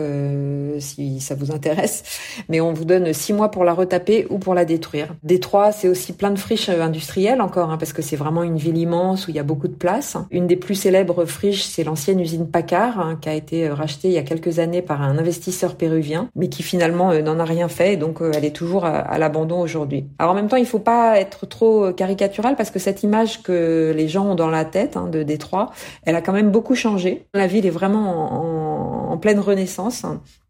si 0.80 1.20
ça 1.20 1.36
vous 1.36 1.52
intéresse. 1.52 2.04
Mais 2.50 2.60
on 2.62 2.74
vous 2.74 2.86
donne 2.86 3.14
6 3.14 3.34
mois 3.34 3.52
pour 3.52 3.64
la 3.64 3.74
retaper 3.74 4.28
ou 4.30 4.38
pour 4.38 4.54
la 4.54 4.66
détruire. 4.66 5.16
Détroit, 5.24 5.72
c'est 5.72 5.88
aussi 5.88 6.14
plein 6.14 6.32
de 6.32 6.40
friches 6.40 6.70
industrielles 6.70 7.42
Hein, 7.64 7.78
parce 7.78 7.94
que 7.94 8.02
c'est 8.02 8.16
vraiment 8.16 8.44
une 8.44 8.58
ville 8.58 8.78
immense 8.78 9.28
où 9.28 9.32
il 9.32 9.36
y 9.36 9.40
a 9.40 9.44
beaucoup 9.44 9.68
de 9.68 9.74
place. 9.74 10.18
Une 10.32 10.48
des 10.48 10.56
plus 10.56 10.76
célèbres 10.76 11.26
friches, 11.26 11.64
c'est 11.64 11.84
l'ancienne 11.84 12.20
usine 12.20 12.50
Packard, 12.50 13.00
hein, 13.00 13.18
qui 13.20 13.30
a 13.30 13.34
été 13.34 13.68
euh, 13.68 13.74
rachetée 13.74 14.10
il 14.10 14.14
y 14.14 14.18
a 14.18 14.24
quelques 14.24 14.60
années 14.60 14.82
par 14.82 15.02
un 15.02 15.18
investisseur 15.18 15.76
péruvien, 15.76 16.30
mais 16.36 16.50
qui 16.50 16.64
finalement 16.64 17.12
euh, 17.12 17.22
n'en 17.22 17.40
a 17.40 17.46
rien 17.46 17.68
fait, 17.68 17.98
donc 17.98 18.22
euh, 18.22 18.32
elle 18.36 18.46
est 18.46 18.56
toujours 18.56 18.86
à, 18.86 19.18
l'abandon 19.18 19.60
aujourd'hui. 19.60 20.06
Alors 20.20 20.34
en 20.34 20.36
même 20.36 20.48
temps, 20.48 20.58
il 20.58 20.66
faut 20.66 20.80
pas 20.80 21.20
être 21.20 21.48
trop 21.48 21.92
caricatural 21.94 22.56
parce 22.56 22.72
que 22.72 22.80
cette 22.80 23.04
image 23.04 23.42
que 23.42 23.94
les 23.96 24.08
gens 24.08 24.28
ont 24.28 24.36
dans 24.36 24.50
la 24.50 24.66
tête 24.66 24.98
hein, 24.98 25.08
de 25.08 25.24
Détroit, 25.24 25.72
elle 26.04 26.16
a 26.16 26.22
quand 26.22 26.34
même 26.34 26.52
beaucoup 26.52 26.76
changé. 26.76 27.26
La 27.34 27.48
ville 27.48 27.66
est 27.66 27.72
vraiment 27.72 29.10
en, 29.10 29.14
en 29.14 29.18
pleine 29.18 29.40
renaissance. 29.40 30.06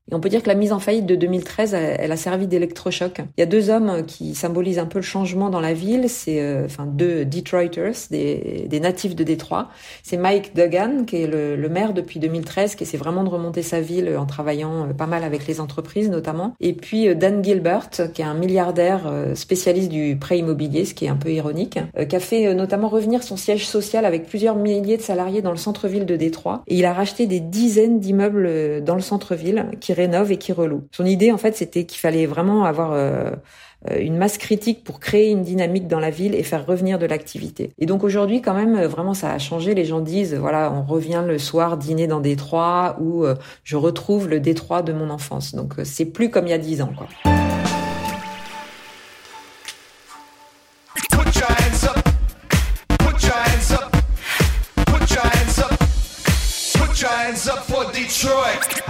Et 0.09 0.15
on 0.15 0.21
peut 0.21 0.29
dire 0.29 0.41
que 0.41 0.47
la 0.47 0.55
mise 0.55 0.71
en 0.71 0.79
faillite 0.79 1.05
de 1.05 1.15
2013, 1.15 1.73
elle, 1.73 2.11
a 2.11 2.17
servi 2.17 2.47
d'électrochoc. 2.47 3.19
Il 3.37 3.41
y 3.41 3.43
a 3.43 3.45
deux 3.45 3.69
hommes 3.69 4.05
qui 4.05 4.35
symbolisent 4.35 4.79
un 4.79 4.85
peu 4.85 4.99
le 4.99 5.03
changement 5.03 5.49
dans 5.49 5.59
la 5.59 5.73
ville. 5.73 6.07
C'est 6.07 6.41
euh, 6.41 6.65
enfin 6.65 6.85
deux 6.85 7.25
Detroiters, 7.25 7.95
des, 8.09 8.67
des, 8.69 8.79
natifs 8.79 9.15
de 9.15 9.23
Détroit. 9.25 9.67
C'est 10.03 10.15
Mike 10.15 10.55
Duggan, 10.55 11.03
qui 11.05 11.17
est 11.17 11.27
le, 11.27 11.57
le, 11.57 11.69
maire 11.69 11.93
depuis 11.93 12.19
2013, 12.19 12.75
qui 12.75 12.83
essaie 12.83 12.97
vraiment 12.97 13.25
de 13.25 13.29
remonter 13.29 13.61
sa 13.61 13.81
ville 13.81 14.15
en 14.17 14.25
travaillant 14.25 14.87
euh, 14.87 14.93
pas 14.93 15.07
mal 15.07 15.25
avec 15.25 15.45
les 15.45 15.59
entreprises 15.59 16.09
notamment. 16.09 16.55
Et 16.61 16.71
puis 16.71 17.09
euh, 17.09 17.13
Dan 17.13 17.43
Gilbert, 17.43 17.89
qui 18.13 18.21
est 18.21 18.25
un 18.25 18.33
milliardaire 18.33 19.11
spécialiste 19.35 19.89
du 19.89 20.15
prêt 20.15 20.39
immobilier, 20.39 20.85
ce 20.85 20.93
qui 20.93 21.05
est 21.05 21.09
un 21.09 21.15
peu 21.15 21.31
ironique, 21.31 21.79
qui 22.07 22.15
a 22.15 22.19
fait 22.19 22.53
notamment 22.53 22.87
revenir 22.87 23.23
son 23.23 23.35
siège 23.35 23.67
social 23.67 24.05
avec 24.05 24.27
plusieurs 24.27 24.55
milliers 24.55 24.97
de 24.97 25.01
salariés 25.01 25.41
dans 25.41 25.51
le 25.51 25.57
centre-ville 25.57 26.05
de 26.05 26.15
Détroit. 26.15 26.63
Et 26.67 26.75
il 26.75 26.85
a 26.85 26.93
racheté 26.93 27.25
des 27.25 27.39
dizaines 27.39 27.99
d'immeubles 27.99 28.83
dans 28.83 28.95
le 28.95 29.01
centre-ville 29.01 29.67
qui 29.79 29.93
rénove 29.97 30.31
et 30.31 30.37
qui 30.37 30.53
reloue. 30.53 30.87
Son 30.91 31.05
idée, 31.05 31.31
en 31.31 31.37
fait, 31.37 31.55
c'était 31.55 31.85
qu'il 31.85 31.99
fallait 31.99 32.25
vraiment 32.25 32.63
avoir 32.63 32.93
euh, 32.93 33.31
euh, 33.89 33.99
une 33.99 34.17
masse 34.17 34.37
critique 34.37 34.83
pour 34.83 34.99
créer 34.99 35.31
une 35.31 35.43
dynamique 35.43 35.87
dans 35.87 35.99
la 35.99 36.09
ville 36.09 36.33
et 36.35 36.43
faire 36.43 36.65
revenir 36.65 36.99
de 36.99 37.05
l'activité. 37.05 37.71
Et 37.77 37.85
donc 37.85 38.03
aujourd'hui, 38.03 38.41
quand 38.41 38.53
même, 38.53 38.81
vraiment, 38.85 39.13
ça 39.13 39.31
a 39.31 39.39
changé. 39.39 39.73
Les 39.73 39.85
gens 39.85 39.99
disent, 39.99 40.35
voilà, 40.35 40.71
on 40.71 40.83
revient 40.83 41.23
le 41.27 41.37
soir 41.37 41.77
dîner 41.77 42.07
dans 42.07 42.19
Détroit 42.19 42.97
ou 43.01 43.25
euh, 43.25 43.35
je 43.63 43.75
retrouve 43.75 44.29
le 44.29 44.39
Détroit 44.39 44.81
de 44.81 44.93
mon 44.93 45.09
enfance. 45.09 45.53
Donc 45.53 45.73
c'est 45.83 46.05
plus 46.05 46.29
comme 46.29 46.47
il 46.47 46.51
y 46.51 46.53
a 46.53 46.57
dix 46.57 46.81
ans, 46.81 46.93
quoi. 46.95 47.07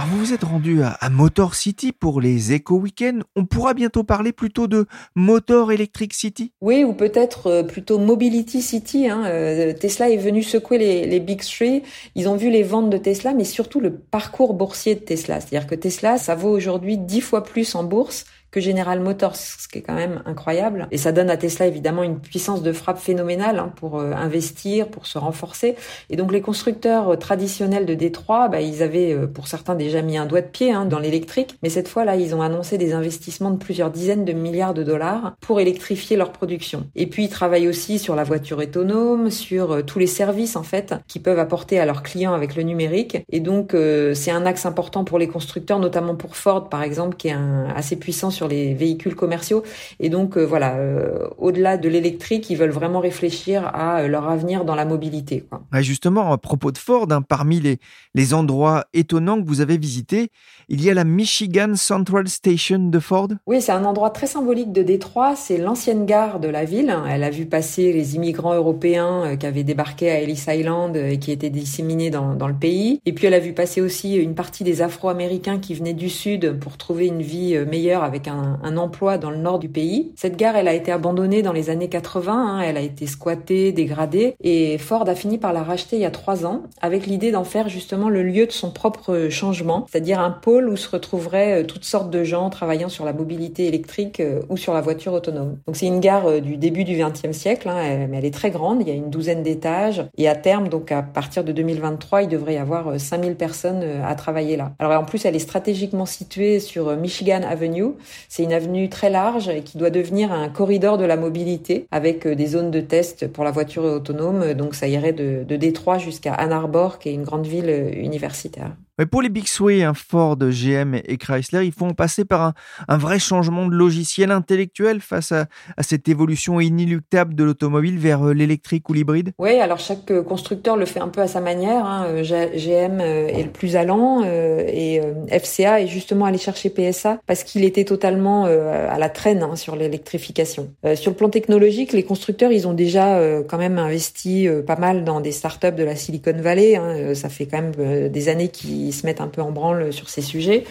Vous 0.06 0.18
vous 0.18 0.32
êtes 0.32 0.44
rendu 0.44 0.82
à, 0.82 0.96
Motor 1.10 1.54
City 1.54 1.92
pour 1.92 2.20
les 2.20 2.54
Eco 2.54 2.76
Weekends. 2.76 3.20
On 3.34 3.44
pourra 3.44 3.74
bientôt 3.74 4.04
parler 4.04 4.32
plutôt 4.32 4.66
de 4.68 4.86
Motor 5.16 5.72
Electric 5.72 6.14
City 6.14 6.52
Oui, 6.60 6.84
ou 6.84 6.92
peut-être 6.92 7.48
euh, 7.48 7.62
plutôt 7.62 7.98
Mobility 7.98 8.62
City. 8.62 9.08
Hein. 9.08 9.24
Euh, 9.26 9.72
Tesla 9.72 10.10
est 10.10 10.16
venu 10.16 10.42
secouer 10.42 10.78
les 10.78 11.20
Big 11.20 11.42
Three. 11.42 11.82
Ils 12.14 12.28
ont 12.28 12.36
vu 12.36 12.50
les 12.50 12.62
ventes 12.62 12.90
de 12.90 12.98
Tesla, 12.98 13.34
mais 13.34 13.44
surtout 13.44 13.80
le 13.80 13.92
parcours 13.92 14.54
boursier 14.54 14.94
de 14.94 15.00
Tesla. 15.00 15.40
C'est-à-dire 15.40 15.66
que 15.66 15.74
Tesla, 15.74 16.16
ça 16.16 16.34
vaut 16.34 16.50
aujourd'hui 16.50 16.96
dix 16.96 17.20
fois 17.20 17.42
plus 17.42 17.74
en 17.74 17.82
bourse 17.82 18.24
que 18.50 18.60
General 18.60 18.98
Motors, 19.00 19.36
ce 19.36 19.68
qui 19.68 19.78
est 19.78 19.82
quand 19.82 19.94
même 19.94 20.22
incroyable. 20.24 20.88
Et 20.90 20.98
ça 20.98 21.12
donne 21.12 21.30
à 21.30 21.36
Tesla 21.36 21.66
évidemment 21.66 22.02
une 22.02 22.18
puissance 22.18 22.62
de 22.62 22.72
frappe 22.72 22.98
phénoménale 22.98 23.58
hein, 23.58 23.72
pour 23.76 23.98
euh, 23.98 24.12
investir, 24.12 24.88
pour 24.88 25.06
se 25.06 25.18
renforcer. 25.18 25.76
Et 26.10 26.16
donc 26.16 26.32
les 26.32 26.40
constructeurs 26.40 27.10
euh, 27.10 27.16
traditionnels 27.16 27.86
de 27.86 27.94
Détroit, 27.94 28.48
bah, 28.48 28.60
ils 28.60 28.82
avaient 28.82 29.12
euh, 29.12 29.26
pour 29.26 29.48
certains 29.48 29.74
déjà 29.74 30.02
mis 30.02 30.16
un 30.16 30.26
doigt 30.26 30.40
de 30.40 30.46
pied 30.46 30.72
hein, 30.72 30.86
dans 30.86 30.98
l'électrique, 30.98 31.58
mais 31.62 31.68
cette 31.68 31.88
fois 31.88 32.04
là, 32.04 32.16
ils 32.16 32.34
ont 32.34 32.42
annoncé 32.42 32.78
des 32.78 32.94
investissements 32.94 33.50
de 33.50 33.58
plusieurs 33.58 33.90
dizaines 33.90 34.24
de 34.24 34.32
milliards 34.32 34.74
de 34.74 34.82
dollars 34.82 35.34
pour 35.40 35.60
électrifier 35.60 36.16
leur 36.16 36.32
production. 36.32 36.86
Et 36.96 37.06
puis 37.06 37.24
ils 37.24 37.30
travaillent 37.30 37.68
aussi 37.68 37.98
sur 37.98 38.14
la 38.14 38.24
voiture 38.24 38.58
autonome, 38.58 39.30
sur 39.30 39.84
tous 39.84 39.98
les 39.98 40.06
services 40.06 40.56
en 40.56 40.62
fait 40.62 40.94
qui 41.06 41.20
peuvent 41.20 41.38
apporter 41.38 41.78
à 41.78 41.86
leurs 41.86 42.02
clients 42.02 42.32
avec 42.32 42.56
le 42.56 42.62
numérique. 42.62 43.18
Et 43.30 43.40
donc 43.40 43.74
c'est 44.14 44.30
un 44.30 44.46
axe 44.46 44.66
important 44.66 45.04
pour 45.04 45.18
les 45.18 45.28
constructeurs, 45.28 45.78
notamment 45.78 46.14
pour 46.14 46.36
Ford 46.36 46.68
par 46.68 46.82
exemple, 46.82 47.16
qui 47.16 47.28
est 47.28 47.32
un, 47.32 47.68
assez 47.74 47.96
puissant 47.96 48.30
sur 48.38 48.48
les 48.48 48.72
véhicules 48.72 49.16
commerciaux. 49.16 49.64
Et 49.98 50.08
donc 50.08 50.38
euh, 50.38 50.44
voilà, 50.44 50.76
euh, 50.76 51.28
au-delà 51.38 51.76
de 51.76 51.88
l'électrique, 51.88 52.48
ils 52.50 52.56
veulent 52.56 52.70
vraiment 52.70 53.00
réfléchir 53.00 53.66
à 53.74 53.98
euh, 53.98 54.08
leur 54.08 54.28
avenir 54.28 54.64
dans 54.64 54.76
la 54.76 54.84
mobilité. 54.84 55.44
Quoi. 55.48 55.60
justement, 55.82 56.32
à 56.32 56.38
propos 56.38 56.70
de 56.70 56.78
Ford, 56.78 57.08
hein, 57.10 57.20
parmi 57.20 57.60
les, 57.60 57.78
les 58.14 58.34
endroits 58.34 58.84
étonnants 58.94 59.42
que 59.42 59.48
vous 59.48 59.60
avez 59.60 59.76
visités, 59.76 60.30
il 60.68 60.84
y 60.84 60.90
a 60.90 60.94
la 60.94 61.04
Michigan 61.04 61.74
Central 61.74 62.28
Station 62.28 62.78
de 62.78 63.00
Ford. 63.00 63.28
Oui, 63.46 63.60
c'est 63.60 63.72
un 63.72 63.84
endroit 63.84 64.10
très 64.10 64.26
symbolique 64.26 64.70
de 64.70 64.82
Détroit. 64.82 65.34
C'est 65.34 65.58
l'ancienne 65.58 66.06
gare 66.06 66.38
de 66.38 66.48
la 66.48 66.64
ville. 66.64 66.94
Elle 67.08 67.24
a 67.24 67.30
vu 67.30 67.46
passer 67.46 67.92
les 67.92 68.14
immigrants 68.16 68.54
européens 68.54 69.36
qui 69.36 69.46
avaient 69.46 69.64
débarqué 69.64 70.10
à 70.10 70.20
Ellis 70.20 70.44
Island 70.46 70.94
et 70.96 71.18
qui 71.18 71.32
étaient 71.32 71.50
disséminés 71.50 72.10
dans, 72.10 72.34
dans 72.34 72.48
le 72.48 72.54
pays. 72.54 73.00
Et 73.06 73.12
puis 73.12 73.26
elle 73.26 73.34
a 73.34 73.40
vu 73.40 73.54
passer 73.54 73.80
aussi 73.80 74.16
une 74.16 74.34
partie 74.34 74.62
des 74.62 74.82
Afro-Américains 74.82 75.58
qui 75.58 75.74
venaient 75.74 75.94
du 75.94 76.10
sud 76.10 76.58
pour 76.60 76.76
trouver 76.76 77.06
une 77.06 77.22
vie 77.22 77.58
meilleure 77.66 78.04
avec 78.04 78.27
un, 78.28 78.76
emploi 78.76 79.18
dans 79.18 79.30
le 79.30 79.38
nord 79.38 79.58
du 79.58 79.68
pays. 79.68 80.12
Cette 80.14 80.36
gare, 80.36 80.56
elle 80.56 80.68
a 80.68 80.74
été 80.74 80.92
abandonnée 80.92 81.42
dans 81.42 81.52
les 81.52 81.70
années 81.70 81.88
80, 81.88 82.32
hein. 82.32 82.60
elle 82.60 82.76
a 82.76 82.80
été 82.80 83.06
squattée, 83.06 83.72
dégradée, 83.72 84.36
et 84.40 84.78
Ford 84.78 85.08
a 85.08 85.14
fini 85.14 85.38
par 85.38 85.52
la 85.52 85.62
racheter 85.62 85.96
il 85.96 86.02
y 86.02 86.04
a 86.04 86.10
trois 86.10 86.46
ans, 86.46 86.62
avec 86.80 87.06
l'idée 87.06 87.32
d'en 87.32 87.44
faire 87.44 87.68
justement 87.68 88.08
le 88.08 88.22
lieu 88.22 88.46
de 88.46 88.52
son 88.52 88.70
propre 88.70 89.28
changement, 89.30 89.86
c'est-à-dire 89.90 90.20
un 90.20 90.30
pôle 90.30 90.68
où 90.68 90.76
se 90.76 90.88
retrouveraient 90.88 91.62
euh, 91.62 91.64
toutes 91.64 91.84
sortes 91.84 92.10
de 92.10 92.24
gens 92.24 92.50
travaillant 92.50 92.88
sur 92.88 93.04
la 93.04 93.12
mobilité 93.12 93.66
électrique 93.66 94.20
euh, 94.20 94.42
ou 94.48 94.56
sur 94.56 94.74
la 94.74 94.80
voiture 94.80 95.12
autonome. 95.12 95.58
Donc 95.66 95.76
c'est 95.76 95.86
une 95.86 96.00
gare 96.00 96.26
euh, 96.26 96.40
du 96.40 96.56
début 96.56 96.84
du 96.84 96.96
XXe 96.96 97.36
siècle, 97.36 97.68
hein, 97.68 98.06
mais 98.08 98.18
elle 98.18 98.24
est 98.24 98.34
très 98.34 98.50
grande, 98.50 98.82
il 98.82 98.88
y 98.88 98.90
a 98.90 98.94
une 98.94 99.10
douzaine 99.10 99.42
d'étages, 99.42 100.04
et 100.16 100.28
à 100.28 100.34
terme, 100.34 100.68
donc 100.68 100.92
à 100.92 101.02
partir 101.02 101.44
de 101.44 101.52
2023, 101.52 102.22
il 102.22 102.28
devrait 102.28 102.54
y 102.54 102.58
avoir 102.58 102.98
5000 102.98 103.36
personnes 103.36 103.84
à 104.04 104.14
travailler 104.14 104.56
là. 104.56 104.72
Alors 104.78 105.00
en 105.00 105.04
plus, 105.04 105.24
elle 105.24 105.36
est 105.36 105.40
stratégiquement 105.40 106.06
située 106.06 106.60
sur 106.60 106.96
Michigan 106.96 107.40
Avenue, 107.48 107.94
c'est 108.28 108.42
une 108.42 108.52
avenue 108.52 108.88
très 108.88 109.10
large 109.10 109.48
et 109.48 109.62
qui 109.62 109.78
doit 109.78 109.90
devenir 109.90 110.32
un 110.32 110.48
corridor 110.48 110.98
de 110.98 111.04
la 111.04 111.16
mobilité 111.16 111.86
avec 111.90 112.26
euh, 112.26 112.34
des 112.34 112.46
zones 112.46 112.70
de 112.70 112.80
test 112.80 113.30
pour 113.32 113.44
la 113.44 113.50
voiture 113.50 113.84
autonome. 113.84 114.54
Donc 114.54 114.74
ça 114.74 114.88
irait 114.88 115.12
de, 115.12 115.44
Détroit 115.58 115.98
jusqu'à 115.98 116.34
Ann 116.34 116.52
Arbor, 116.52 116.98
qui 116.98 117.08
est 117.08 117.14
une 117.14 117.24
grande 117.24 117.46
ville 117.46 117.68
euh, 117.68 117.92
universitaire. 117.92 118.76
Mais 118.98 119.06
pour 119.06 119.22
les 119.22 119.28
Big 119.28 119.46
Sway, 119.46 119.84
hein, 119.84 119.92
Ford, 119.94 120.36
GM 120.36 120.94
et 120.94 121.16
Chrysler, 121.18 121.64
il 121.64 121.72
faut 121.72 121.86
en 121.86 121.94
passer 121.94 122.24
par 122.24 122.54
un, 122.88 122.98
vrai 122.98 123.20
changement 123.20 123.66
de 123.66 123.74
logiciel 123.74 124.32
intellectuel 124.32 125.00
face 125.00 125.30
à, 125.30 125.46
cette 125.80 126.08
évolution 126.08 126.60
inéluctable 126.60 127.34
de 127.34 127.44
l'automobile 127.44 127.98
vers 127.98 128.26
euh, 128.26 128.34
l'électrique 128.34 128.88
ou 128.88 128.94
l'hybride 128.94 129.32
Oui, 129.38 129.60
alors 129.60 129.78
chaque 129.78 130.10
euh, 130.10 130.22
constructeur 130.22 130.76
le 130.76 130.84
fait 130.84 130.98
un 130.98 131.08
peu 131.08 131.20
à 131.20 131.28
sa 131.28 131.40
manière. 131.40 131.86
Hein. 131.86 132.22
GM 132.22 133.00
est 133.00 133.44
le 133.44 133.50
plus 133.50 133.76
allant 133.76 134.24
et 134.24 135.00
FCA 135.30 135.80
est 135.80 135.86
justement 135.86 136.24
allé 136.24 136.38
chercher 136.38 136.70
PSA 136.70 137.20
parce 137.26 137.44
qu'il 137.44 137.64
était 137.64 137.84
totalement 137.84 138.44
à 138.44 138.98
la 138.98 139.08
traîne 139.08 139.42
hein, 139.42 139.56
sur 139.56 139.76
l'électrification. 139.76 140.70
Sur 140.94 141.12
le 141.12 141.16
plan 141.16 141.28
technologique, 141.28 141.92
les 141.92 142.02
constructeurs, 142.02 142.52
ils 142.52 142.66
ont 142.66 142.74
déjà 142.74 143.20
quand 143.48 143.58
même 143.58 143.78
investi 143.78 144.48
pas 144.66 144.76
mal 144.76 145.04
dans 145.04 145.20
des 145.20 145.32
startups 145.32 145.72
de 145.72 145.84
la 145.84 145.96
Silicon 145.96 146.36
Valley. 146.36 147.14
Ça 147.14 147.28
fait 147.28 147.46
quand 147.46 147.62
même 147.62 148.08
des 148.10 148.28
années 148.28 148.48
qu'ils 148.48 148.87
se 148.92 149.06
mettent 149.06 149.20
un 149.20 149.28
peu 149.28 149.42
en 149.42 149.50
branle 149.50 149.92
sur 149.92 150.08
ces 150.08 150.22
sujets. 150.22 150.64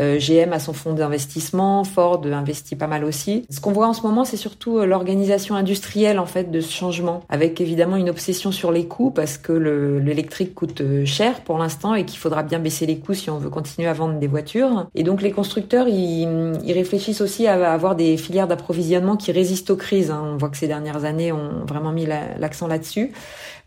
Euh, 0.00 0.18
GM 0.18 0.52
a 0.52 0.58
son 0.58 0.72
fonds 0.72 0.92
d'investissement, 0.92 1.84
Ford 1.84 2.22
investit 2.32 2.76
pas 2.76 2.86
mal 2.86 3.04
aussi. 3.04 3.46
Ce 3.50 3.60
qu'on 3.60 3.72
voit 3.72 3.86
en 3.86 3.92
ce 3.92 4.02
moment, 4.02 4.24
c'est 4.24 4.36
surtout 4.36 4.78
euh, 4.78 4.86
l'organisation 4.86 5.54
industrielle 5.54 6.18
en 6.18 6.26
fait 6.26 6.50
de 6.50 6.60
ce 6.60 6.72
changement, 6.72 7.22
avec 7.28 7.60
évidemment 7.60 7.96
une 7.96 8.10
obsession 8.10 8.52
sur 8.52 8.72
les 8.72 8.86
coûts 8.86 9.10
parce 9.10 9.38
que 9.38 9.52
l'électrique 9.52 10.54
coûte 10.54 10.80
euh, 10.80 11.04
cher 11.04 11.40
pour 11.40 11.58
l'instant 11.58 11.94
et 11.94 12.04
qu'il 12.04 12.18
faudra 12.18 12.42
bien 12.42 12.58
baisser 12.58 12.86
les 12.86 12.98
coûts 12.98 13.14
si 13.14 13.30
on 13.30 13.38
veut 13.38 13.50
continuer 13.50 13.88
à 13.88 13.92
vendre 13.92 14.18
des 14.18 14.26
voitures. 14.26 14.86
Et 14.94 15.02
donc 15.02 15.22
les 15.22 15.30
constructeurs, 15.30 15.88
ils, 15.88 16.72
réfléchissent 16.74 17.20
aussi 17.20 17.46
à 17.46 17.72
avoir 17.72 17.94
des 17.94 18.16
filières 18.16 18.48
d'approvisionnement 18.48 19.16
qui 19.16 19.30
résistent 19.30 19.70
aux 19.70 19.76
crises. 19.76 20.10
Hein. 20.10 20.22
On 20.24 20.36
voit 20.36 20.48
que 20.48 20.56
ces 20.56 20.66
dernières 20.66 21.04
années 21.04 21.30
ont 21.30 21.64
vraiment 21.66 21.92
mis 21.92 22.06
l'accent 22.06 22.66
là-dessus. 22.66 23.12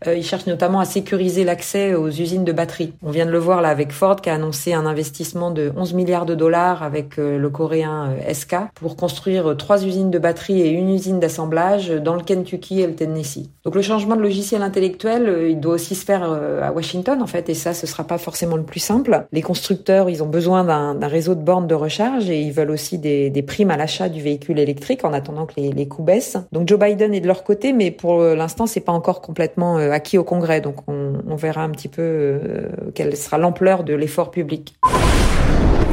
Euh, 0.06 0.14
ils 0.14 0.24
cherchent 0.24 0.46
notamment 0.46 0.80
à 0.80 0.84
sécuriser 0.84 1.44
l'accès 1.44 1.94
aux 1.94 2.08
usines 2.08 2.44
de 2.44 2.52
batteries. 2.52 2.92
On 3.02 3.10
vient 3.10 3.26
de 3.26 3.30
le 3.30 3.38
voir 3.38 3.60
là 3.60 3.68
avec 3.68 3.92
Ford 3.92 4.16
qui 4.16 4.30
a 4.30 4.34
annoncé 4.34 4.72
un 4.72 4.86
investissement 4.86 5.50
de 5.50 5.72
11 5.76 5.94
milliards 5.94 6.26
de 6.26 6.34
dollars 6.34 6.82
avec 6.82 7.18
euh, 7.18 7.38
le 7.38 7.50
coréen 7.50 8.10
euh, 8.10 8.32
SK 8.32 8.56
pour 8.74 8.96
construire 8.96 9.56
trois 9.56 9.84
usines 9.84 10.10
de 10.10 10.18
batteries 10.18 10.60
et 10.60 10.70
une 10.70 10.90
usine 10.90 11.18
d'assemblage 11.18 11.90
dans 11.90 12.14
le 12.14 12.22
Kentucky 12.22 12.80
et 12.80 12.86
le 12.86 12.94
Tennessee. 12.94 13.50
Donc 13.64 13.74
le 13.74 13.82
changement 13.82 14.14
de 14.14 14.22
logiciel 14.22 14.62
intellectuel, 14.62 15.48
il 15.50 15.60
doit 15.60 15.74
aussi 15.74 15.94
se 15.94 16.04
faire 16.04 16.22
à 16.22 16.72
Washington 16.72 17.20
en 17.20 17.26
fait 17.26 17.48
et 17.48 17.54
ça 17.54 17.74
ce 17.74 17.86
sera 17.86 18.04
pas 18.04 18.18
forcément 18.18 18.56
le 18.56 18.62
plus 18.62 18.80
simple. 18.80 19.26
Les 19.32 19.42
constructeurs, 19.42 20.08
ils 20.08 20.22
ont 20.22 20.28
besoin 20.28 20.64
d'un 20.64 21.06
réseau 21.06 21.34
de 21.34 21.42
bornes 21.42 21.66
de 21.66 21.74
recharge 21.74 22.30
et 22.30 22.40
ils 22.40 22.52
veulent 22.52 22.70
aussi 22.70 22.98
des, 22.98 23.30
des 23.30 23.42
primes 23.42 23.70
à 23.70 23.76
l'achat 23.76 24.08
du 24.08 24.22
véhicule 24.22 24.58
électrique 24.58 25.04
en 25.04 25.12
attendant 25.12 25.46
que 25.46 25.54
les, 25.56 25.70
les 25.70 25.88
coûts 25.88 26.02
baissent. 26.02 26.38
Donc 26.52 26.68
Joe 26.68 26.78
Biden 26.78 27.12
est 27.12 27.20
de 27.20 27.26
leur 27.26 27.44
côté 27.44 27.72
mais 27.72 27.90
pour 27.90 28.22
l'instant 28.22 28.66
c'est 28.66 28.80
pas 28.80 28.92
encore 28.92 29.20
complètement 29.20 29.78
acquis 29.92 30.18
au 30.18 30.24
Congrès. 30.24 30.60
Donc 30.60 30.76
on, 30.88 31.22
on 31.26 31.36
verra 31.36 31.62
un 31.62 31.70
petit 31.70 31.88
peu 31.88 32.02
euh, 32.02 32.68
quelle 32.94 33.16
sera 33.16 33.38
l'ampleur 33.38 33.84
de 33.84 33.94
l'effort 33.94 34.30
public. 34.30 34.74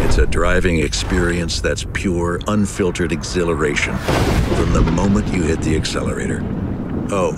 It's 0.06 0.20
a 0.20 0.26
driving 0.26 0.80
experience 0.80 1.62
that's 1.62 1.84
pure, 1.94 2.40
unfiltered 2.48 3.12
exhilaration 3.12 3.96
from 4.56 4.72
the 4.74 4.92
moment 4.92 5.28
you 5.34 5.44
hit 5.44 5.62
the 5.62 5.76
accelerator. 5.76 6.44
Oh, 7.12 7.34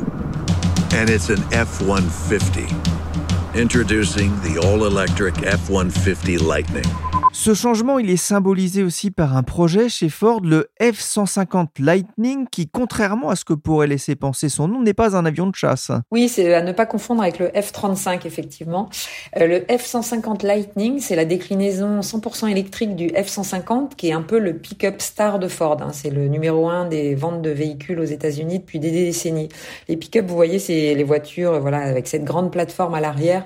and 0.94 1.10
it's 1.10 1.30
an 1.30 1.44
F 1.52 1.82
150. 1.82 2.68
Introducing 3.60 4.30
the 4.42 4.60
all 4.60 4.86
electric 4.86 5.44
F 5.44 5.70
150 5.70 6.38
Lightning. 6.38 7.07
Ce 7.34 7.54
changement, 7.54 8.00
il 8.00 8.10
est 8.10 8.18
symbolisé 8.18 8.84
aussi 8.84 9.12
par 9.12 9.36
un 9.36 9.44
projet 9.44 9.90
chez 9.90 10.10
Ford, 10.10 10.42
le 10.42 10.70
F-150 10.82 11.68
Lightning, 11.80 12.48
qui, 12.50 12.68
contrairement 12.68 13.30
à 13.30 13.36
ce 13.36 13.46
que 13.46 13.54
pourrait 13.54 13.88
laisser 13.88 14.16
penser 14.16 14.50
son 14.50 14.68
nom, 14.68 14.82
n'est 14.82 14.94
pas 14.94 15.16
un 15.16 15.26
avion 15.26 15.48
de 15.48 15.56
chasse. 15.56 15.92
Oui, 16.12 16.30
c'est 16.30 16.54
à 16.54 16.62
ne 16.62 16.72
pas 16.72 16.86
confondre 16.86 17.22
avec 17.22 17.40
le 17.40 17.48
F-35, 17.48 18.26
effectivement. 18.26 18.90
Euh, 19.38 19.48
le 19.48 19.60
F-150 19.60 20.46
Lightning, 20.46 21.00
c'est 21.00 21.16
la 21.16 21.26
déclinaison 21.26 22.00
100% 22.00 22.50
électrique 22.50 22.96
du 22.96 23.08
F-150, 23.08 23.96
qui 23.96 24.10
est 24.10 24.14
un 24.14 24.22
peu 24.24 24.40
le 24.40 24.58
pick-up 24.58 25.02
star 25.02 25.40
de 25.40 25.48
Ford. 25.48 25.78
Hein. 25.82 25.92
C'est 25.94 26.10
le 26.10 26.28
numéro 26.28 26.70
un 26.70 26.86
des 26.88 27.16
ventes 27.16 27.42
de 27.42 27.50
véhicules 27.50 28.00
aux 28.00 28.06
États-Unis 28.06 28.60
depuis 28.60 28.80
des 28.80 28.92
décennies. 28.92 29.50
Les 29.90 29.98
pick-up, 29.98 30.26
vous 30.28 30.36
voyez, 30.36 30.60
c'est 30.60 30.96
les 30.96 31.04
voitures, 31.04 31.60
voilà, 31.60 31.80
avec 31.80 32.08
cette 32.08 32.24
grande 32.24 32.52
plateforme 32.52 32.94
à 32.94 33.02
l'arrière 33.02 33.46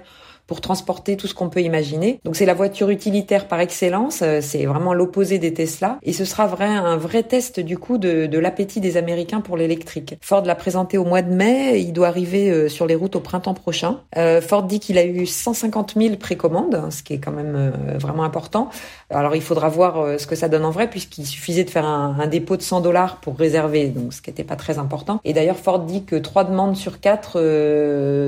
pour 0.51 0.59
transporter 0.59 1.15
tout 1.15 1.27
ce 1.27 1.33
qu'on 1.33 1.47
peut 1.47 1.61
imaginer. 1.61 2.19
Donc 2.25 2.35
c'est 2.35 2.45
la 2.45 2.53
voiture 2.53 2.89
utilitaire 2.89 3.47
par 3.47 3.61
excellence, 3.61 4.19
euh, 4.21 4.39
c'est 4.41 4.65
vraiment 4.65 4.93
l'opposé 4.93 5.39
des 5.39 5.53
Tesla 5.53 5.97
et 6.03 6.11
ce 6.11 6.25
sera 6.25 6.45
vrai 6.45 6.65
un 6.65 6.97
vrai 6.97 7.23
test 7.23 7.61
du 7.61 7.77
coup 7.77 7.97
de, 7.97 8.37
l'appétit 8.37 8.81
des 8.81 8.97
Américains 8.97 9.39
pour 9.39 9.55
l'électrique. 9.55 10.17
Ford 10.19 10.43
l'a 10.43 10.55
présenté 10.55 10.97
au 10.97 11.05
mois 11.05 11.21
de 11.21 11.33
mai, 11.33 11.79
il 11.79 11.93
doit 11.93 12.09
arriver 12.09 12.49
euh, 12.49 12.67
sur 12.67 12.85
les 12.85 12.95
routes 12.95 13.15
au 13.15 13.21
printemps 13.21 13.53
prochain. 13.53 14.01
Euh, 14.17 14.41
Ford 14.41 14.63
dit 14.63 14.81
qu'il 14.81 14.97
a 14.97 15.05
eu 15.05 15.25
150 15.25 15.93
000 15.95 16.17
précommandes, 16.17 16.81
ce 16.89 17.01
qui 17.01 17.13
est 17.13 17.19
quand 17.19 17.31
même 17.31 17.71
vraiment 17.97 18.25
important. 18.25 18.69
Alors 19.09 19.37
il 19.37 19.41
faudra 19.41 19.69
voir 19.69 20.19
ce 20.19 20.27
que 20.27 20.35
ça 20.35 20.49
donne 20.49 20.65
en 20.65 20.71
vrai 20.71 20.89
puisqu'il 20.89 21.25
suffisait 21.25 21.63
de 21.63 21.69
faire 21.69 21.85
un, 21.85 22.17
un, 22.19 22.27
dépôt 22.27 22.57
de 22.57 22.61
100 22.61 22.81
dollars 22.81 23.21
pour 23.21 23.37
réserver, 23.37 23.87
donc 23.87 24.11
ce 24.11 24.21
qui 24.21 24.29
n'était 24.29 24.43
pas 24.43 24.57
très 24.57 24.79
important. 24.79 25.21
Et 25.23 25.31
d'ailleurs 25.31 25.55
Ford 25.55 25.79
dit 25.79 26.03
que 26.03 26.17
trois 26.17 26.43
demandes 26.43 26.75
sur 26.75 26.99
quatre 26.99 27.39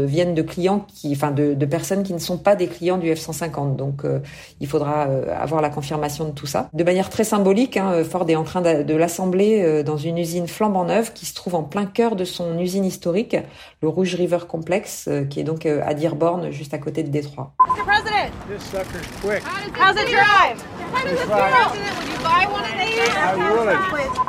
viennent 0.05 0.35
de 0.35 0.41
clients 0.41 0.85
qui, 0.87 1.11
enfin 1.11 1.31
de, 1.31 1.53
de 1.53 1.65
personnes 1.65 2.03
qui 2.03 2.12
ne 2.13 2.19
sont 2.19 2.37
pas 2.37 2.55
des 2.55 2.67
clients 2.67 2.97
du 2.97 3.11
F-150. 3.11 3.75
Donc, 3.75 4.05
euh, 4.05 4.19
il 4.59 4.67
faudra 4.67 5.07
euh, 5.07 5.35
avoir 5.37 5.61
la 5.61 5.69
confirmation 5.69 6.25
de 6.25 6.31
tout 6.31 6.45
ça. 6.45 6.69
De 6.73 6.83
manière 6.83 7.09
très 7.09 7.23
symbolique, 7.23 7.77
hein, 7.77 8.03
Ford 8.03 8.29
est 8.29 8.35
en 8.35 8.43
train 8.43 8.61
de, 8.61 8.93
l'assembler 8.95 9.61
euh, 9.61 9.83
dans 9.83 9.97
une 9.97 10.17
usine 10.17 10.47
flambant 10.47 10.85
neuve 10.85 11.13
qui 11.13 11.25
se 11.25 11.33
trouve 11.33 11.55
en 11.55 11.63
plein 11.63 11.85
cœur 11.85 12.15
de 12.15 12.25
son 12.25 12.57
usine 12.59 12.85
historique, 12.85 13.35
le 13.81 13.87
Rouge 13.87 14.15
River 14.15 14.39
Complex, 14.47 15.09
qui 15.29 15.39
est 15.39 15.43
donc 15.43 15.65
à 15.65 15.93
Dearborn, 15.93 16.51
juste 16.51 16.73
à 16.73 16.77
côté 16.77 17.03
de 17.03 17.09
Détroit. 17.09 17.53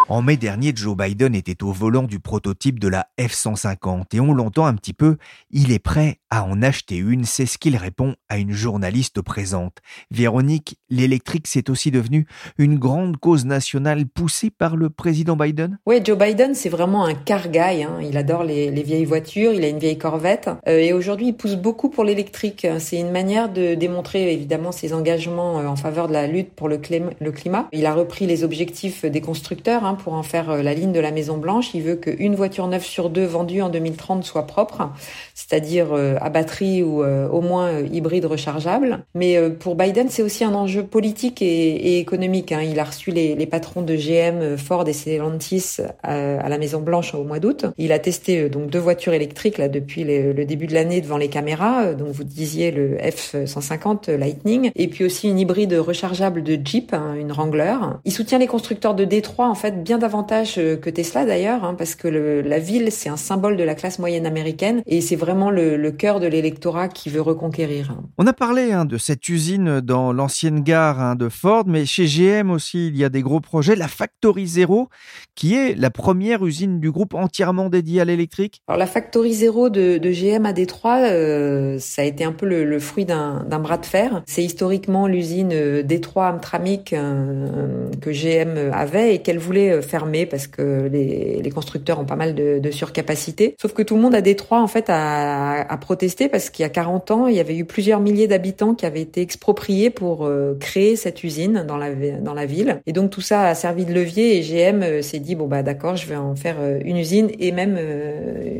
En 0.08 0.22
mai 0.22 0.36
dernier, 0.36 0.72
Joe 0.74 0.96
Biden 0.96 1.34
était 1.34 1.62
au 1.62 1.72
volant 1.72 2.02
du 2.02 2.20
prototype 2.20 2.78
de 2.78 2.88
la 2.88 3.06
F-150 3.18 4.14
et 4.14 4.20
on 4.20 4.32
l'entend 4.32 4.66
un 4.66 4.74
petit 4.74 4.92
peu, 4.92 5.16
il 5.50 5.72
est 5.72 5.78
prêt 5.78 6.18
à 6.30 6.44
en 6.44 6.62
acheter 6.62 6.96
une, 6.96 7.24
c'est 7.24 7.46
ce 7.46 7.58
qu'il 7.58 7.76
répond 7.76 8.14
à 8.28 8.38
une 8.38 8.52
journaliste 8.52 9.22
présente. 9.22 9.78
Véronique, 10.10 10.78
l'électrique, 10.90 11.46
c'est 11.46 11.70
aussi 11.70 11.90
devenu 11.90 12.26
une 12.58 12.78
grande 12.78 13.16
cause 13.16 13.44
nationale 13.44 14.06
poussée 14.06 14.50
par 14.50 14.76
le 14.76 14.90
président 14.90 15.36
Biden? 15.36 15.78
Oui, 15.86 16.00
Joe 16.04 16.18
Biden, 16.18 16.54
c'est 16.54 16.68
vraiment 16.68 17.04
un 17.04 17.14
car. 17.14 17.44
Hein. 17.46 17.98
Il 18.02 18.16
adore 18.16 18.44
les, 18.44 18.70
vieilles 18.70 19.04
voitures, 19.04 19.52
il 19.52 19.64
a 19.64 19.68
une 19.68 19.78
vieille 19.78 19.98
Corvette. 19.98 20.50
Euh, 20.66 20.78
et 20.78 20.92
aujourd'hui, 20.92 21.28
il 21.28 21.34
pousse 21.34 21.56
beaucoup 21.56 21.88
pour 21.88 22.04
l'électrique. 22.04 22.66
C'est 22.78 22.98
une 22.98 23.10
manière 23.10 23.48
de 23.48 23.74
démontrer 23.74 24.32
évidemment 24.32 24.72
ses 24.72 24.92
engagements 24.92 25.60
euh, 25.60 25.66
en 25.66 25.76
faveur 25.76 26.08
de 26.08 26.12
la 26.12 26.26
lutte 26.26 26.53
pour 26.56 26.68
le, 26.68 26.78
climat. 26.78 27.68
Il 27.72 27.86
a 27.86 27.94
repris 27.94 28.26
les 28.26 28.44
objectifs 28.44 29.04
des 29.04 29.20
constructeurs 29.20 29.84
hein, 29.84 29.94
pour 29.94 30.14
en 30.14 30.22
faire 30.22 30.50
euh, 30.50 30.62
la 30.62 30.74
ligne 30.74 30.92
de 30.92 31.00
la 31.00 31.10
Maison 31.10 31.38
Blanche. 31.38 31.74
Il 31.74 31.82
veut 31.82 31.96
qu'une 31.96 32.34
voiture 32.34 32.66
neuve 32.66 32.84
sur 32.84 33.10
deux 33.10 33.24
vendue 33.24 33.62
en 33.62 33.68
2030 33.68 34.24
soit 34.24 34.46
propre, 34.46 34.90
c'est-à-dire 35.34 35.94
à 35.94 36.30
batterie 36.30 36.82
ou 36.82 37.02
au 37.02 37.40
moins 37.40 37.74
euh, 37.74 37.86
hybride 37.92 38.24
rechargeable. 38.24 39.04
Mais 39.14 39.36
euh, 39.36 39.50
pour 39.50 39.76
Biden, 39.76 40.08
c'est 40.08 40.22
aussi 40.22 40.44
un 40.44 40.54
enjeu 40.54 40.84
politique 40.84 41.42
et, 41.42 41.98
économique. 41.98 42.52
Hein. 42.52 42.62
Il 42.62 42.78
a 42.78 42.84
reçu 42.84 43.10
les, 43.10 43.46
patrons 43.46 43.82
de 43.82 43.94
GM, 43.94 44.40
euh, 44.40 44.56
Ford 44.56 44.86
et 44.88 44.92
Stellantis 44.92 45.76
à, 46.02 46.48
la 46.48 46.58
Maison 46.58 46.80
Blanche 46.80 47.14
au 47.14 47.24
mois 47.24 47.38
d'août. 47.38 47.66
Il 47.78 47.92
a 47.92 47.98
testé 47.98 48.48
donc 48.48 48.70
deux 48.70 48.78
voitures 48.78 49.12
électriques 49.12 49.58
là 49.58 49.68
depuis 49.68 50.04
le 50.04 50.44
début 50.44 50.66
de 50.66 50.74
l'année 50.74 51.00
devant 51.00 51.16
les 51.16 51.28
caméras. 51.28 51.94
Donc 51.94 52.08
vous 52.08 52.24
disiez 52.24 52.70
le 52.70 52.96
F150 52.96 54.14
Lightning 54.14 54.70
et 54.74 54.88
puis 54.88 55.04
aussi 55.04 55.28
une 55.28 55.38
hybride 55.38 55.74
rechargeable 55.74 56.42
de 56.44 56.58
Jeep, 56.62 56.94
hein, 56.94 57.14
une 57.14 57.32
Wrangler. 57.32 57.76
Il 58.04 58.12
soutient 58.12 58.38
les 58.38 58.46
constructeurs 58.46 58.94
de 58.94 59.04
Détroit 59.04 59.48
en 59.48 59.54
fait 59.54 59.82
bien 59.82 59.98
davantage 59.98 60.54
que 60.54 60.90
Tesla 60.90 61.24
d'ailleurs, 61.24 61.64
hein, 61.64 61.74
parce 61.74 61.94
que 61.94 62.08
la 62.08 62.58
ville 62.58 62.92
c'est 62.92 63.08
un 63.08 63.16
symbole 63.16 63.56
de 63.56 63.64
la 63.64 63.74
classe 63.74 63.98
moyenne 63.98 64.26
américaine 64.26 64.82
et 64.86 65.00
c'est 65.00 65.16
vraiment 65.16 65.50
le, 65.50 65.76
le 65.76 65.90
cœur 65.90 66.20
de 66.20 66.26
l'électorat 66.26 66.88
qui 66.88 67.08
veut 67.08 67.20
reconquérir. 67.20 67.96
On 68.18 68.26
a 68.26 68.32
parlé 68.32 68.72
hein, 68.72 68.84
de 68.84 68.98
cette 68.98 69.28
usine 69.28 69.80
dans 69.80 70.12
l'ancienne 70.12 70.60
gare 70.60 71.00
hein, 71.00 71.14
de 71.14 71.28
Ford, 71.28 71.64
mais 71.66 71.86
chez 71.86 72.06
GM 72.06 72.50
aussi, 72.50 72.88
il 72.88 72.96
y 72.96 73.04
a 73.04 73.08
des 73.08 73.22
gros 73.22 73.40
projets. 73.40 73.76
La 73.76 73.88
Factory 73.88 74.46
Zero, 74.46 74.88
qui 75.34 75.54
est 75.54 75.74
la 75.74 75.90
première 75.90 76.44
usine 76.44 76.80
du 76.80 76.90
groupe 76.90 77.14
entièrement 77.14 77.68
dédiée 77.68 78.00
à 78.00 78.04
l'électrique. 78.04 78.62
Alors 78.68 78.78
la 78.78 78.86
Factory 78.86 79.32
Zero 79.32 79.70
de, 79.70 79.98
GM 79.98 80.46
à 80.46 80.52
Détroit, 80.52 80.98
euh, 81.10 81.78
ça 81.78 82.02
a 82.02 82.04
été 82.04 82.24
un 82.24 82.32
peu 82.32 82.46
le, 82.46 82.78
fruit 82.78 83.04
d'un 83.04 83.44
bras 83.60 83.78
de 83.78 83.86
fer. 83.86 84.22
C'est 84.26 84.44
historiquement 84.44 85.06
l'usine 85.06 85.50
euh, 85.52 85.82
Détroit 85.82 86.33
Amtramck 86.34 86.92
euh, 86.92 87.88
que 88.00 88.10
GM 88.10 88.70
avait 88.72 89.14
et 89.14 89.18
qu'elle 89.18 89.38
voulait 89.38 89.72
obligé, 89.72 89.84
fermé 89.84 90.26
parce 90.26 90.46
que 90.46 90.88
les, 90.90 91.50
constructeurs 91.54 92.00
ont 92.00 92.04
pas 92.04 92.16
mal 92.16 92.34
de, 92.34 92.70
surcapacité. 92.70 93.54
Sauf 93.60 93.74
que 93.74 93.82
tout 93.82 93.94
le 93.94 94.00
monde 94.00 94.14
à 94.14 94.20
Détroit 94.20 94.60
en 94.60 94.66
fait 94.66 94.86
a, 94.88 95.60
a 95.60 95.76
protesté 95.76 96.28
parce 96.28 96.50
qu'il 96.50 96.64
y 96.64 96.66
a 96.66 96.68
40 96.68 97.10
ans, 97.12 97.26
il 97.28 97.36
y 97.36 97.40
avait 97.40 97.56
eu 97.56 97.64
plusieurs 97.64 98.00
milliers 98.00 98.26
d'habitants 98.26 98.74
qui 98.74 98.86
avaient 98.86 99.02
été 99.02 99.20
expropriés 99.20 99.90
pour 99.90 100.28
créer 100.58 100.96
cette 100.96 101.22
usine 101.22 101.64
dans 101.64 101.76
la 101.76 102.46
ville. 102.46 102.80
Et 102.86 102.92
donc 102.92 103.10
tout 103.10 103.20
ça 103.20 103.46
a 103.46 103.54
servi 103.54 103.84
de 103.84 103.92
levier 103.92 104.36
et 104.36 104.40
GM 104.40 105.02
s'est 105.02 105.20
dit 105.20 105.36
bon 105.36 105.46
bah 105.46 105.62
d'accord, 105.62 105.94
je 105.96 106.08
vais 106.08 106.16
en 106.16 106.34
faire 106.34 106.56
une 106.84 106.96
usine 106.96 107.30
et 107.38 107.52
même 107.52 107.78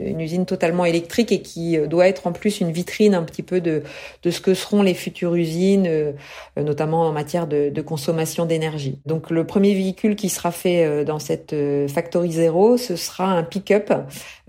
une 0.07 0.21
usine 0.21 0.47
totalement 0.47 0.85
électrique 0.85 1.33
et 1.33 1.41
qui 1.43 1.77
doit 1.89 2.07
être 2.07 2.29
en 2.29 2.33
plus 2.33 2.61
une 2.61 2.71
vitrine 2.71 3.15
un 3.15 3.25
petit 3.25 3.43
peu 3.43 3.61
de 3.61 3.83
de 4.23 4.31
ce 4.31 4.41
que 4.41 4.55
seront 4.55 4.83
les 4.83 4.95
futures 4.95 5.35
usines, 5.35 6.15
notamment 6.57 7.09
en 7.09 7.13
matière 7.13 7.47
de, 7.47 7.54
de 7.71 7.83
consommation 7.83 8.47
d'énergie. 8.47 8.99
Donc 9.07 9.31
le 9.31 9.45
premier 9.47 9.75
véhicule 9.75 10.17
qui 10.17 10.29
sera 10.29 10.51
fait 10.51 10.85
euh, 10.85 11.05
dans 11.05 11.19
cette 11.19 11.53
euh, 11.53 11.89
Factory 11.89 12.33
Zero, 12.33 12.77
ce 12.77 12.97
sera 12.97 13.27
un 13.27 13.43
pick-up, 13.43 13.93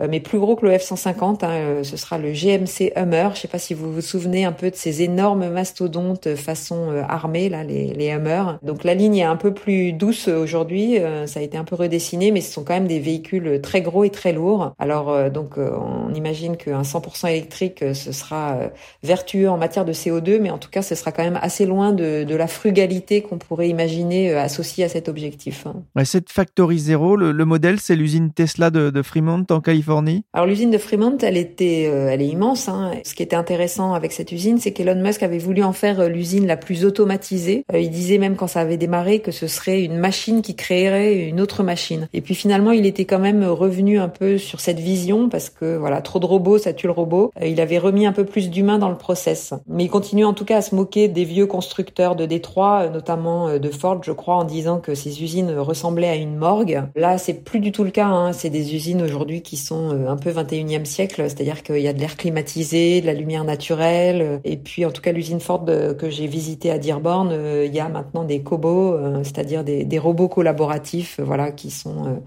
euh, 0.01 0.07
mais 0.09 0.19
plus 0.19 0.39
gros 0.39 0.55
que 0.55 0.65
le 0.65 0.73
F-150. 0.73 1.45
Hein, 1.45 1.83
ce 1.83 1.97
sera 1.97 2.17
le 2.17 2.31
GMC 2.31 2.93
Hummer. 2.95 3.29
Je 3.35 3.41
sais 3.41 3.47
pas 3.47 3.59
si 3.59 3.73
vous 3.73 3.91
vous 3.91 4.01
souvenez 4.01 4.45
un 4.45 4.51
peu 4.51 4.69
de 4.69 4.75
ces 4.75 5.01
énormes 5.01 5.49
mastodontes 5.49 6.35
façon 6.35 6.89
armée, 7.07 7.49
là, 7.49 7.63
les, 7.63 7.93
les 7.93 8.09
Hummer. 8.09 8.43
Donc 8.63 8.83
la 8.83 8.93
ligne 8.93 9.17
est 9.17 9.23
un 9.23 9.35
peu 9.35 9.53
plus 9.53 9.93
douce 9.93 10.27
aujourd'hui. 10.27 10.97
Ça 11.25 11.39
a 11.39 11.43
été 11.43 11.57
un 11.57 11.63
peu 11.63 11.75
redessiné, 11.75 12.31
mais 12.31 12.41
ce 12.41 12.51
sont 12.51 12.63
quand 12.63 12.73
même 12.73 12.87
des 12.87 12.99
véhicules 12.99 13.59
très 13.61 13.81
gros 13.81 14.03
et 14.03 14.09
très 14.09 14.33
lourds. 14.33 14.73
Alors 14.79 15.29
donc 15.29 15.57
on 15.57 16.13
imagine 16.13 16.57
qu'un 16.57 16.81
100% 16.81 17.29
électrique, 17.29 17.83
ce 17.93 18.11
sera 18.11 18.57
vertueux 19.03 19.49
en 19.49 19.57
matière 19.57 19.85
de 19.85 19.93
CO2, 19.93 20.39
mais 20.39 20.49
en 20.49 20.57
tout 20.57 20.69
cas, 20.69 20.81
ce 20.81 20.95
sera 20.95 21.11
quand 21.11 21.23
même 21.23 21.39
assez 21.41 21.65
loin 21.65 21.93
de 21.93 22.35
la 22.35 22.47
frugalité 22.47 22.94
qu'on 23.27 23.37
pourrait 23.37 23.69
imaginer 23.69 24.33
associée 24.33 24.83
à 24.83 24.89
cet 24.89 25.09
objectif. 25.09 25.65
Cette 26.03 26.29
Factory 26.29 26.79
Zero, 26.79 27.15
le, 27.15 27.45
modèle, 27.45 27.79
c'est 27.79 27.95
l'usine 27.95 28.31
Tesla 28.31 28.69
de, 28.69 29.01
Fremont 29.01 29.45
en 29.49 29.61
Californie? 29.61 30.23
Alors 30.33 30.45
l'usine 30.45 30.71
de 30.71 30.77
Fremont, 30.77 31.17
elle 31.21 31.37
était, 31.37 31.87
euh, 31.87 32.09
elle 32.09 32.21
est 32.21 32.27
immense. 32.27 32.67
Hein. 32.67 32.91
Ce 33.03 33.13
qui 33.13 33.23
était 33.23 33.35
intéressant 33.35 33.93
avec 33.93 34.11
cette 34.11 34.31
usine, 34.31 34.57
c'est 34.57 34.71
qu'Elon 34.71 35.01
Musk 35.01 35.23
avait 35.23 35.37
voulu 35.37 35.63
en 35.63 35.73
faire 35.73 35.99
euh, 35.99 36.07
l'usine 36.09 36.47
la 36.47 36.57
plus 36.57 36.85
automatisée. 36.85 37.65
Euh, 37.73 37.79
il 37.79 37.89
disait 37.89 38.17
même 38.17 38.35
quand 38.35 38.47
ça 38.47 38.61
avait 38.61 38.77
démarré 38.77 39.19
que 39.19 39.31
ce 39.31 39.47
serait 39.47 39.83
une 39.83 39.97
machine 39.97 40.41
qui 40.41 40.55
créerait 40.55 41.15
une 41.15 41.39
autre 41.39 41.63
machine. 41.63 42.07
Et 42.13 42.21
puis 42.21 42.35
finalement, 42.35 42.71
il 42.71 42.85
était 42.85 43.05
quand 43.05 43.19
même 43.19 43.43
revenu 43.43 43.99
un 43.99 44.09
peu 44.09 44.37
sur 44.37 44.59
cette 44.59 44.79
vision 44.79 45.29
parce 45.29 45.49
que 45.49 45.75
voilà, 45.77 46.01
trop 46.01 46.19
de 46.19 46.25
robots, 46.25 46.57
ça 46.57 46.73
tue 46.73 46.87
le 46.87 46.93
robot. 46.93 47.31
Il 47.41 47.61
avait 47.61 47.77
remis 47.77 48.05
un 48.05 48.13
peu 48.13 48.25
plus 48.25 48.49
d'humain 48.49 48.79
dans 48.79 48.89
le 48.89 48.97
process. 48.97 49.53
Mais 49.67 49.85
il 49.85 49.89
continue 49.89 50.25
en 50.25 50.33
tout 50.33 50.45
cas 50.45 50.57
à 50.57 50.61
se 50.61 50.75
moquer 50.75 51.07
des 51.07 51.23
vieux 51.23 51.45
constructeurs 51.45 52.15
de 52.15 52.25
Détroit, 52.25 52.84
notamment 52.89 53.57
de 53.57 53.69
Ford, 53.69 54.01
je 54.03 54.11
crois, 54.11 54.35
en 54.35 54.43
disant 54.43 54.79
que 54.79 54.95
ces 54.95 55.23
usines 55.23 55.51
ressemblaient 55.57 56.09
à 56.09 56.15
une 56.15 56.35
morgue. 56.35 56.83
Là, 56.95 57.17
c'est 57.17 57.33
plus 57.33 57.59
du 57.59 57.71
tout 57.71 57.83
le 57.83 57.91
cas. 57.91 58.07
Hein. 58.07 58.33
C'est 58.33 58.49
des 58.49 58.75
usines 58.75 59.01
aujourd'hui 59.01 59.41
qui 59.41 59.57
sont 59.57 59.91
euh, 59.91 60.09
un 60.09 60.17
peu 60.17 60.31
21e 60.31 60.85
siècle, 60.85 61.23
c'est-à-dire 61.27 61.63
qu'il 61.63 61.79
y 61.79 61.87
a 61.87 61.93
de 61.93 61.99
l'air 61.99 62.17
climatisé, 62.17 63.01
de 63.01 63.05
la 63.05 63.13
lumière 63.13 63.43
naturelle. 63.43 64.39
Et 64.43 64.57
puis, 64.57 64.85
en 64.85 64.91
tout 64.91 65.01
cas, 65.01 65.11
l'usine 65.11 65.39
Ford 65.39 65.65
euh, 65.67 65.93
que 65.93 66.09
j'ai 66.09 66.27
visitée 66.27 66.71
à 66.71 66.77
Dearborn, 66.77 67.29
euh, 67.31 67.65
il 67.65 67.73
y 67.73 67.79
a 67.79 67.89
maintenant 67.89 68.23
des 68.23 68.41
cobots, 68.41 68.97
c'est-à-dire 69.23 69.63
des, 69.63 69.85
des, 69.85 69.99
robots 69.99 70.27
collaboratifs, 70.27 71.19
voilà, 71.19 71.51
qui 71.51 71.71
sont 71.71 72.21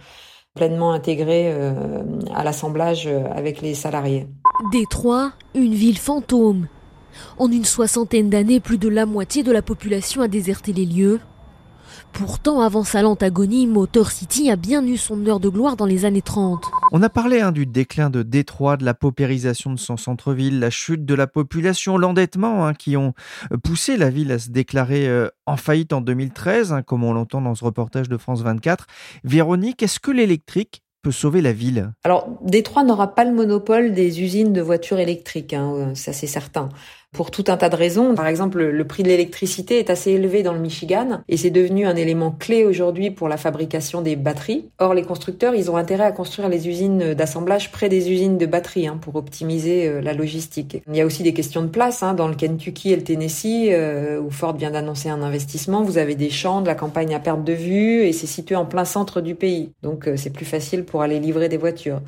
pleinement 0.55 0.93
intégrés 0.93 1.53
à 2.35 2.45
l'assemblage 2.45 3.09
avec 3.33 3.61
les 3.61 3.75
salariés. 3.75 4.27
Détroit, 4.73 5.33
une 5.55 5.75
ville 5.75 5.99
fantôme. 5.99 6.67
En 7.39 7.51
une 7.51 7.65
soixantaine 7.65 8.31
d'années, 8.31 8.61
plus 8.61 8.79
de 8.79 8.89
la 8.89 9.07
moitié 9.07 9.43
de 9.43 9.53
la 9.53 9.63
population 9.63 10.23
a 10.23 10.29
déserté 10.29 10.73
les 10.73 10.87
lieux. 10.87 11.21
Pourtant, 12.13 12.61
avant 12.61 12.85
sa 12.85 13.03
lente 13.03 13.23
agonie, 13.23 13.67
Motor 13.67 14.11
City 14.11 14.51
a 14.51 14.57
bien 14.57 14.85
eu 14.85 14.97
son 14.97 15.25
heure 15.27 15.41
de 15.41 15.49
gloire 15.49 15.77
dans 15.77 15.87
les 15.87 16.05
années 16.05 16.23
30. 16.23 16.65
On 16.91 17.03
a 17.03 17.09
parlé 17.09 17.41
hein, 17.41 17.53
du 17.53 17.67
déclin 17.67 18.11
de 18.11 18.23
Détroit, 18.23 18.77
de 18.77 18.85
la 18.85 18.95
paupérisation 18.95 19.73
de 19.73 19.79
son 19.79 19.97
centre-ville, 19.97 20.59
la 20.59 20.71
chute 20.71 21.05
de 21.05 21.15
la 21.15 21.27
population, 21.27 21.99
l'endettement 21.99 22.67
hein, 22.67 22.75
qui 22.75 22.97
ont 22.97 23.13
euh, 23.53 23.57
poussé 23.57 23.97
la 23.97 24.11
ville 24.11 24.33
à 24.33 24.39
se 24.39 24.51
déclarer 24.51 25.07
euh, 25.07 25.29
en 25.47 25.57
faillite 25.57 25.93
en 25.93 26.01
2013, 26.01 26.73
hein, 26.73 26.83
comme 26.83 27.05
on 27.05 27.13
l'entend 27.13 27.41
dans 27.41 27.55
ce 27.55 27.65
reportage 27.65 28.09
de 28.09 28.17
France 28.17 28.43
24. 28.43 28.87
Véronique, 29.25 29.83
est-ce 29.83 30.01
que 30.01 30.11
l'électrique 30.11 30.83
peut 31.03 31.13
sauver 31.13 31.41
la 31.41 31.53
ville? 31.53 31.93
Alors, 32.05 32.29
Détroit 32.43 32.85
n'aura 32.85 33.15
pas 33.15 33.25
le 33.25 33.33
monopole 33.33 33.93
des 33.93 34.23
usines 34.23 34.53
de 34.53 34.61
voitures 34.61 34.99
électriques, 34.99 35.55
ça 35.95 36.13
c'est 36.13 36.27
certain 36.27 36.71
pour 37.13 37.31
tout 37.31 37.45
un 37.49 37.57
tas 37.57 37.69
de 37.69 37.77
raisons. 37.77 38.15
Par 38.15 38.27
exemple, 38.27 38.63
le 38.63 38.85
prix 38.87 39.03
de 39.03 39.09
l'électricité 39.09 39.79
est 39.79 39.91
assez 39.91 40.11
élevé 40.11 40.43
dans 40.43 40.53
le 40.53 40.61
Michigan 40.61 41.21
et 41.29 41.37
c'est 41.37 41.51
devenu 41.51 41.87
un 41.87 41.97
élément 41.97 42.31
clé 42.31 42.65
aujourd'hui 42.65 43.11
pour 43.11 43.29
la 43.29 43.39
fabrication 43.39 44.03
des 44.03 44.15
batteries. 44.15 44.69
Or, 44.79 44.93
les 44.93 45.03
constructeurs, 45.03 45.55
ils 45.55 45.71
ont 45.71 45.77
intérêt 45.77 46.05
à 46.05 46.13
construire 46.13 46.49
les 46.49 46.69
usines 46.69 47.15
d'assemblage 47.15 47.73
près 47.73 47.89
des 47.89 48.11
usines 48.11 48.37
de 48.37 48.47
batteries 48.47 48.87
hein, 48.87 48.99
pour 49.01 49.17
optimiser 49.17 49.89
euh, 49.89 50.01
la 50.03 50.13
logistique. 50.13 50.83
Il 50.87 50.97
y 50.97 51.01
a 51.01 51.07
aussi 51.07 51.23
des 51.23 51.33
questions 51.33 51.63
de 51.63 51.69
place 51.69 52.03
hein, 52.03 52.13
dans 52.13 52.29
le 52.29 52.35
Kentucky 52.35 52.93
et 52.93 52.97
le 52.97 53.03
Tennessee 53.03 53.69
euh, 53.71 54.21
où 54.21 54.31
Ford 54.31 54.57
vient 54.57 54.71
d'annoncer 54.71 55.09
un 55.09 55.23
investissement. 55.23 55.83
Vous 55.83 55.97
avez 55.99 56.15
des 56.15 56.31
champs, 56.31 56.61
de 56.61 56.67
la 56.67 56.75
campagne 56.75 57.15
à 57.15 57.21
perte 57.21 57.43
de 57.43 57.55
vue 57.55 58.03
et 58.03 58.13
c'est 58.13 58.27
situé 58.27 58.55
en 58.55 58.67
plein 58.67 58.85
centre 58.85 59.23
du 59.23 59.35
pays. 59.35 59.73
Donc, 59.83 60.09
euh, 60.09 60.17
c'est 60.17 60.31
plus 60.31 60.47
facile 60.47 60.85
pour 60.85 61.01
aller 61.01 61.21
livrer 61.21 61.49
des 61.49 61.57
voitures. 61.57 62.01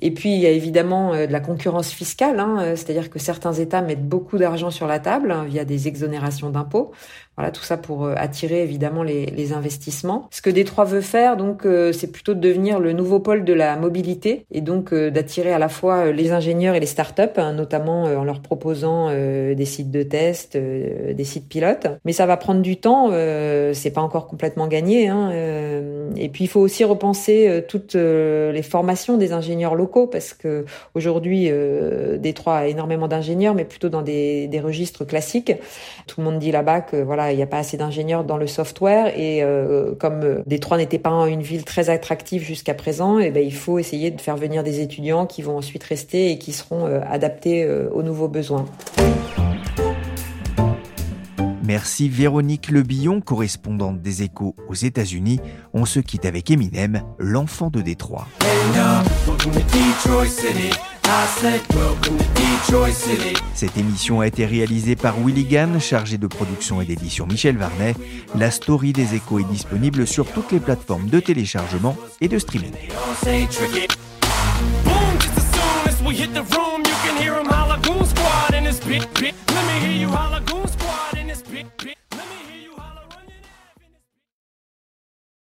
Et 0.00 0.10
puis, 0.12 0.32
il 0.32 0.40
y 0.40 0.46
a 0.46 0.50
évidemment 0.50 1.14
de 1.14 1.32
la 1.32 1.40
concurrence 1.40 1.90
fiscale, 1.90 2.40
hein, 2.40 2.74
c'est-à-dire 2.74 3.10
que 3.10 3.18
certains 3.18 3.52
États 3.52 3.82
mettent 3.82 4.06
beaucoup 4.06 4.38
d'argent 4.38 4.45
sur 4.70 4.86
la 4.86 4.98
table 4.98 5.32
hein, 5.32 5.44
via 5.44 5.64
des 5.64 5.88
exonérations 5.88 6.50
d'impôts. 6.50 6.92
Voilà, 7.36 7.50
tout 7.50 7.62
ça 7.62 7.76
pour 7.76 8.06
euh, 8.06 8.14
attirer 8.16 8.62
évidemment 8.62 9.02
les, 9.02 9.26
les 9.26 9.52
investissements. 9.52 10.26
Ce 10.30 10.40
que 10.40 10.48
Détroit 10.48 10.84
veut 10.84 11.02
faire, 11.02 11.36
donc, 11.36 11.66
euh, 11.66 11.92
c'est 11.92 12.10
plutôt 12.10 12.32
de 12.32 12.40
devenir 12.40 12.80
le 12.80 12.94
nouveau 12.94 13.20
pôle 13.20 13.44
de 13.44 13.52
la 13.52 13.76
mobilité 13.76 14.46
et 14.50 14.62
donc 14.62 14.94
euh, 14.94 15.10
d'attirer 15.10 15.52
à 15.52 15.58
la 15.58 15.68
fois 15.68 16.12
les 16.12 16.32
ingénieurs 16.32 16.74
et 16.74 16.80
les 16.80 16.86
startups, 16.86 17.36
hein, 17.36 17.52
notamment 17.52 18.04
en 18.04 18.24
leur 18.24 18.40
proposant 18.40 19.10
des 19.10 19.64
sites 19.64 19.90
de 19.90 20.02
test, 20.02 20.56
des 20.56 21.24
sites 21.24 21.48
pilotes. 21.48 21.86
Mais 22.04 22.12
ça 22.12 22.26
va 22.26 22.36
prendre 22.36 22.62
du 22.62 22.78
temps, 22.78 23.10
c'est 23.72 23.90
pas 23.90 24.00
encore 24.00 24.26
complètement 24.26 24.66
gagné. 24.66 25.08
Hein, 25.08 25.30
et 26.16 26.28
puis 26.28 26.44
il 26.44 26.46
faut 26.48 26.60
aussi 26.60 26.84
repenser 26.84 27.64
toutes 27.68 27.94
les 27.94 28.62
formations 28.62 29.16
des 29.16 29.32
ingénieurs 29.32 29.74
locaux 29.74 30.06
parce 30.06 30.32
que 30.32 30.64
aujourd'hui 30.94 31.50
Détroit 32.18 32.56
a 32.56 32.66
énormément 32.66 33.08
d'ingénieurs, 33.08 33.54
mais 33.54 33.64
plutôt 33.64 33.88
dans 33.88 34.02
des, 34.02 34.35
des 34.46 34.60
registres 34.60 35.04
classiques. 35.04 35.52
Tout 36.06 36.20
le 36.20 36.24
monde 36.24 36.38
dit 36.38 36.52
là-bas 36.52 36.82
que 36.82 36.96
voilà 36.96 37.32
il 37.32 37.36
n'y 37.36 37.42
a 37.42 37.46
pas 37.46 37.58
assez 37.58 37.76
d'ingénieurs 37.76 38.24
dans 38.24 38.36
le 38.36 38.46
software 38.46 39.16
et 39.18 39.42
euh, 39.42 39.94
comme 39.98 40.20
euh, 40.22 40.42
Détroit 40.46 40.76
n'était 40.76 40.98
pas 40.98 41.10
une 41.28 41.42
ville 41.42 41.64
très 41.64 41.90
attractive 41.90 42.42
jusqu'à 42.42 42.74
présent, 42.74 43.18
et 43.18 43.26
eh 43.26 43.30
ben 43.30 43.44
il 43.44 43.54
faut 43.54 43.78
essayer 43.78 44.10
de 44.10 44.20
faire 44.20 44.36
venir 44.36 44.62
des 44.62 44.80
étudiants 44.80 45.26
qui 45.26 45.42
vont 45.42 45.56
ensuite 45.56 45.84
rester 45.84 46.30
et 46.30 46.38
qui 46.38 46.52
seront 46.52 46.86
euh, 46.86 47.00
adaptés 47.08 47.66
aux 47.92 48.02
nouveaux 48.02 48.28
besoins. 48.28 48.66
Merci 51.62 52.08
Véronique 52.08 52.70
Lebillon, 52.70 53.20
correspondante 53.20 54.00
des 54.00 54.22
Échos 54.22 54.54
aux 54.68 54.74
États-Unis. 54.74 55.40
On 55.74 55.84
se 55.84 55.98
quitte 55.98 56.24
avec 56.24 56.50
Eminem, 56.50 57.02
l'enfant 57.18 57.70
de 57.70 57.80
Détroit. 57.80 58.28
Cette 63.54 63.76
émission 63.76 64.20
a 64.20 64.26
été 64.26 64.44
réalisée 64.44 64.96
par 64.96 65.14
Willy 65.18 65.44
Gann, 65.44 65.80
chargé 65.80 66.18
de 66.18 66.26
production 66.26 66.80
et 66.80 66.84
d'édition 66.84 67.26
Michel 67.26 67.56
Varnet. 67.56 67.94
La 68.34 68.50
story 68.50 68.92
des 68.92 69.14
échos 69.14 69.38
est 69.38 69.44
disponible 69.44 70.06
sur 70.06 70.26
toutes 70.26 70.52
les 70.52 70.60
plateformes 70.60 71.08
de 71.08 71.20
téléchargement 71.20 71.96
et 72.20 72.28
de 72.28 72.38
streaming. 72.38 72.72